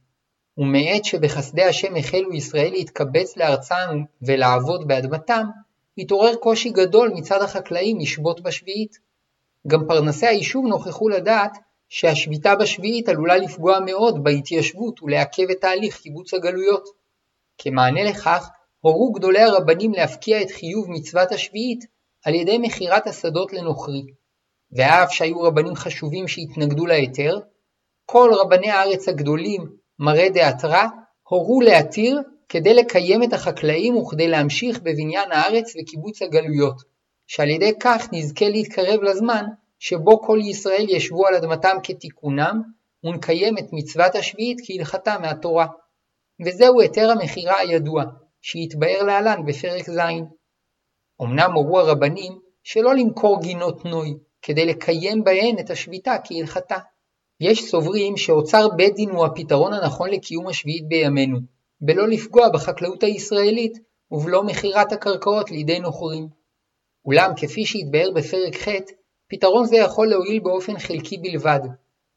ומעת 0.59 1.04
שבחסדי 1.04 1.64
השם 1.64 1.96
החלו 1.96 2.32
ישראל 2.32 2.70
להתקבץ 2.70 3.37
לארצם 3.37 4.02
ולעבוד 4.22 4.88
באדמתם, 4.88 5.46
התעורר 5.98 6.35
קושי 6.35 6.70
גדול 6.70 7.12
מצד 7.14 7.42
החקלאים 7.42 8.00
לשבות 8.00 8.40
בשביעית. 8.40 8.98
גם 9.66 9.85
פרנסי 9.88 10.26
היישוב 10.26 10.66
נוכחו 10.66 11.09
לדעת 11.09 11.59
שהשביתה 11.88 12.56
בשביעית 12.56 13.09
עלולה 13.09 13.37
לפגוע 13.37 13.78
מאוד 13.80 14.24
בהתיישבות 14.24 15.02
ולעכב 15.02 15.50
את 15.50 15.61
תהליך 15.61 16.00
קיבוץ 16.00 16.35
הגלויות. 16.35 16.88
כמענה 17.59 18.04
לכך, 18.04 18.48
הורו 18.87 19.12
גדולי 19.12 19.42
הרבנים 19.42 19.92
להפקיע 19.92 20.42
את 20.42 20.51
חיוב 20.51 20.90
מצוות 20.90 21.33
השביעית 21.33 21.85
על 22.25 22.35
ידי 22.35 22.59
מכירת 22.59 23.07
השדות 23.07 23.53
לנוכרי. 23.53 24.03
ואף 24.72 25.12
שהיו 25.12 25.40
רבנים 25.40 25.75
חשובים 25.75 26.29
שהתנגדו 26.29 26.87
להיתר, 26.87 27.38
כל 28.05 28.31
רבני 28.35 28.70
הארץ 28.70 29.09
הגדולים, 29.09 29.66
מראה 29.99 30.29
דעתרא, 30.29 30.85
הורו 31.29 31.61
להתיר 31.61 32.20
כדי 32.49 32.75
לקיים 32.75 33.22
את 33.22 33.33
החקלאים 33.33 33.96
וכדי 33.96 34.29
להמשיך 34.29 34.81
בבניין 34.81 35.33
הארץ 35.33 35.72
וקיבוץ 35.81 36.22
הגלויות, 36.22 36.83
שעל 37.27 37.51
ידי 37.51 37.72
כך 37.81 38.09
נזכה 38.12 38.49
להתקרב 38.49 39.03
לזמן 39.03 39.44
שבו 39.79 40.22
כל 40.22 40.38
ישראל 40.42 40.87
ישבו 40.88 41.27
על 41.27 41.35
אדמתם 41.35 41.77
כתיקונם, 41.83 42.62
ונקיים 43.05 43.59
את 43.59 43.66
מצוות 43.72 44.14
השביעית 44.14 44.59
כהלכתה 44.66 45.18
מהתורה. 45.18 45.66
וזהו 46.46 46.81
היתר 46.81 47.11
המכירה 47.11 47.59
הידוע, 47.59 48.05
שהתבאר 48.48 49.02
להלן 49.02 49.46
בפרק 49.46 49.90
ז'. 49.90 49.98
אמנם 51.22 51.52
הורו 51.54 51.80
הרבנים 51.80 52.38
שלא 52.62 52.94
למכור 52.94 53.40
גינות 53.40 53.85
נוי, 53.85 54.14
כדי 54.42 54.66
לקיים 54.66 55.24
בהן 55.24 55.59
את 55.61 55.70
השביתה 55.70 56.16
כהלכתה. 56.24 56.76
יש 57.40 57.70
סוברים 57.70 58.16
שאוצר 58.16 58.68
בית 58.68 58.94
דין 58.94 59.11
הוא 59.11 59.26
הפתרון 59.26 59.72
הנכון 59.72 60.11
לקיום 60.11 60.46
השביעית 60.48 60.88
בימינו, 60.88 61.38
בלא 61.80 62.09
לפגוע 62.09 62.48
בחקלאות 62.48 63.02
הישראלית 63.02 63.78
ובלא 64.11 64.42
מכירת 64.42 64.92
הקרקעות 64.92 65.50
לידי 65.50 65.78
נוכרים. 65.78 66.28
אולם 67.04 67.32
כפי 67.37 67.66
שהתבאר 67.66 68.11
בפרק 68.14 68.56
ח', 68.56 68.68
פתרון 69.30 69.66
זה 69.66 69.76
יכול 69.76 70.09
להועיל 70.09 70.40
באופן 70.42 70.78
חלקי 70.78 71.18
בלבד, 71.18 71.61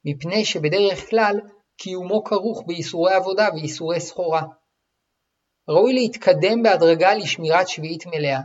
מפני 0.05 0.45
שבדרך 0.45 1.09
כלל 1.09 1.39
קיומו 1.77 2.23
כרוך 2.23 2.63
באיסורי 2.67 3.13
עבודה 3.13 3.47
ואיסורי 3.53 3.99
סחורה. 3.99 4.43
ראוי 5.69 5.93
להתקדם 5.93 6.63
בהדרגה 6.63 7.13
לשמירת 7.13 7.67
שביעית 7.67 8.05
מלאה, 8.05 8.39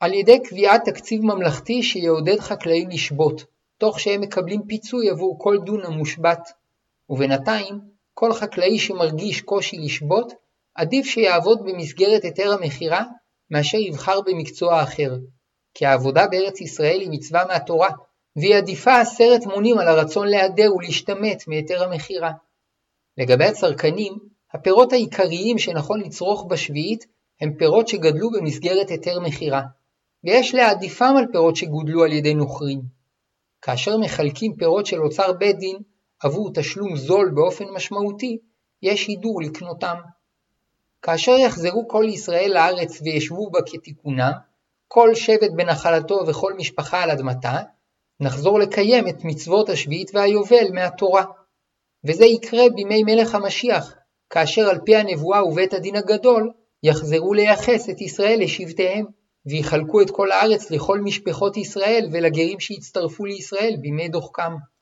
על 0.00 0.14
ידי 0.14 0.42
קביעת 0.42 0.84
תקציב 0.84 1.24
ממלכתי 1.24 1.82
שיעודד 1.82 2.40
חקלאים 2.40 2.90
לשבות, 2.90 3.44
תוך 3.78 4.00
שהם 4.00 4.20
מקבלים 4.20 4.62
פיצוי 4.66 5.10
עבור 5.10 5.38
כל 5.38 5.58
דונם 5.64 5.92
מושבת. 5.92 6.52
ובינתיים, 7.10 7.80
כל 8.14 8.32
חקלאי 8.32 8.78
שמרגיש 8.78 9.40
קושי 9.40 9.76
לשבות, 9.78 10.32
עדיף 10.74 11.06
שיעבוד 11.06 11.60
במסגרת 11.64 12.22
היתר 12.22 12.52
המכירה, 12.52 13.04
מאשר 13.50 13.78
יבחר 13.78 14.20
במקצוע 14.20 14.82
אחר. 14.82 15.16
כי 15.74 15.86
העבודה 15.86 16.26
בארץ 16.26 16.60
ישראל 16.60 17.00
היא 17.00 17.10
מצווה 17.10 17.44
מהתורה, 17.48 17.90
והיא 18.36 18.56
עדיפה 18.56 19.00
עשרת 19.00 19.46
מונים 19.46 19.78
על 19.78 19.88
הרצון 19.88 20.28
להדר 20.28 20.74
ולהשתמט 20.74 21.48
מהיתר 21.48 21.82
המכירה. 21.84 22.32
לגבי 23.18 23.44
הצרכנים, 23.44 24.18
הפירות 24.56 24.92
העיקריים 24.92 25.58
שנכון 25.58 26.00
לצרוך 26.00 26.46
בשביעית 26.48 27.06
הם 27.40 27.54
פירות 27.58 27.88
שגדלו 27.88 28.30
במסגרת 28.30 28.88
היתר 28.88 29.20
מכירה, 29.20 29.62
ויש 30.24 30.54
להעדיפם 30.54 31.14
על 31.18 31.24
פירות 31.32 31.56
שגודלו 31.56 32.04
על 32.04 32.12
ידי 32.12 32.34
נוכרים. 32.34 32.80
כאשר 33.62 33.96
מחלקים 33.96 34.56
פירות 34.56 34.86
של 34.86 35.02
אוצר 35.02 35.32
בית 35.32 35.58
דין 35.58 35.76
עבור 36.20 36.50
תשלום 36.54 36.96
זול 36.96 37.32
באופן 37.34 37.64
משמעותי, 37.74 38.38
יש 38.82 39.06
הידור 39.06 39.42
לקנותם. 39.42 39.96
כאשר 41.02 41.32
יחזרו 41.32 41.88
כל 41.88 42.04
ישראל 42.08 42.50
לארץ 42.54 43.00
וישבו 43.02 43.50
בה 43.50 43.60
כתיקונם, 43.66 44.32
כל 44.88 45.14
שבט 45.14 45.50
בנחלתו 45.56 46.20
וכל 46.26 46.54
משפחה 46.54 47.02
על 47.02 47.10
אדמתה, 47.10 47.58
נחזור 48.20 48.58
לקיים 48.58 49.08
את 49.08 49.24
מצוות 49.24 49.68
השביעית 49.68 50.10
והיובל 50.14 50.72
מהתורה. 50.72 51.24
וזה 52.04 52.24
יקרה 52.24 52.62
בימי 52.74 53.02
מלך 53.02 53.34
המשיח, 53.34 53.94
כאשר 54.30 54.68
על 54.68 54.78
פי 54.84 54.96
הנבואה 54.96 55.44
ובית 55.44 55.74
הדין 55.74 55.96
הגדול, 55.96 56.50
יחזרו 56.82 57.34
לייחס 57.34 57.90
את 57.90 58.00
ישראל 58.00 58.38
לשבטיהם, 58.40 59.04
ויחלקו 59.46 60.00
את 60.02 60.10
כל 60.10 60.32
הארץ 60.32 60.70
לכל 60.70 61.00
משפחות 61.00 61.56
ישראל 61.56 62.08
ולגרים 62.12 62.60
שהצטרפו 62.60 63.24
לישראל 63.24 63.76
בימי 63.80 64.08
דוחקם. 64.08 64.52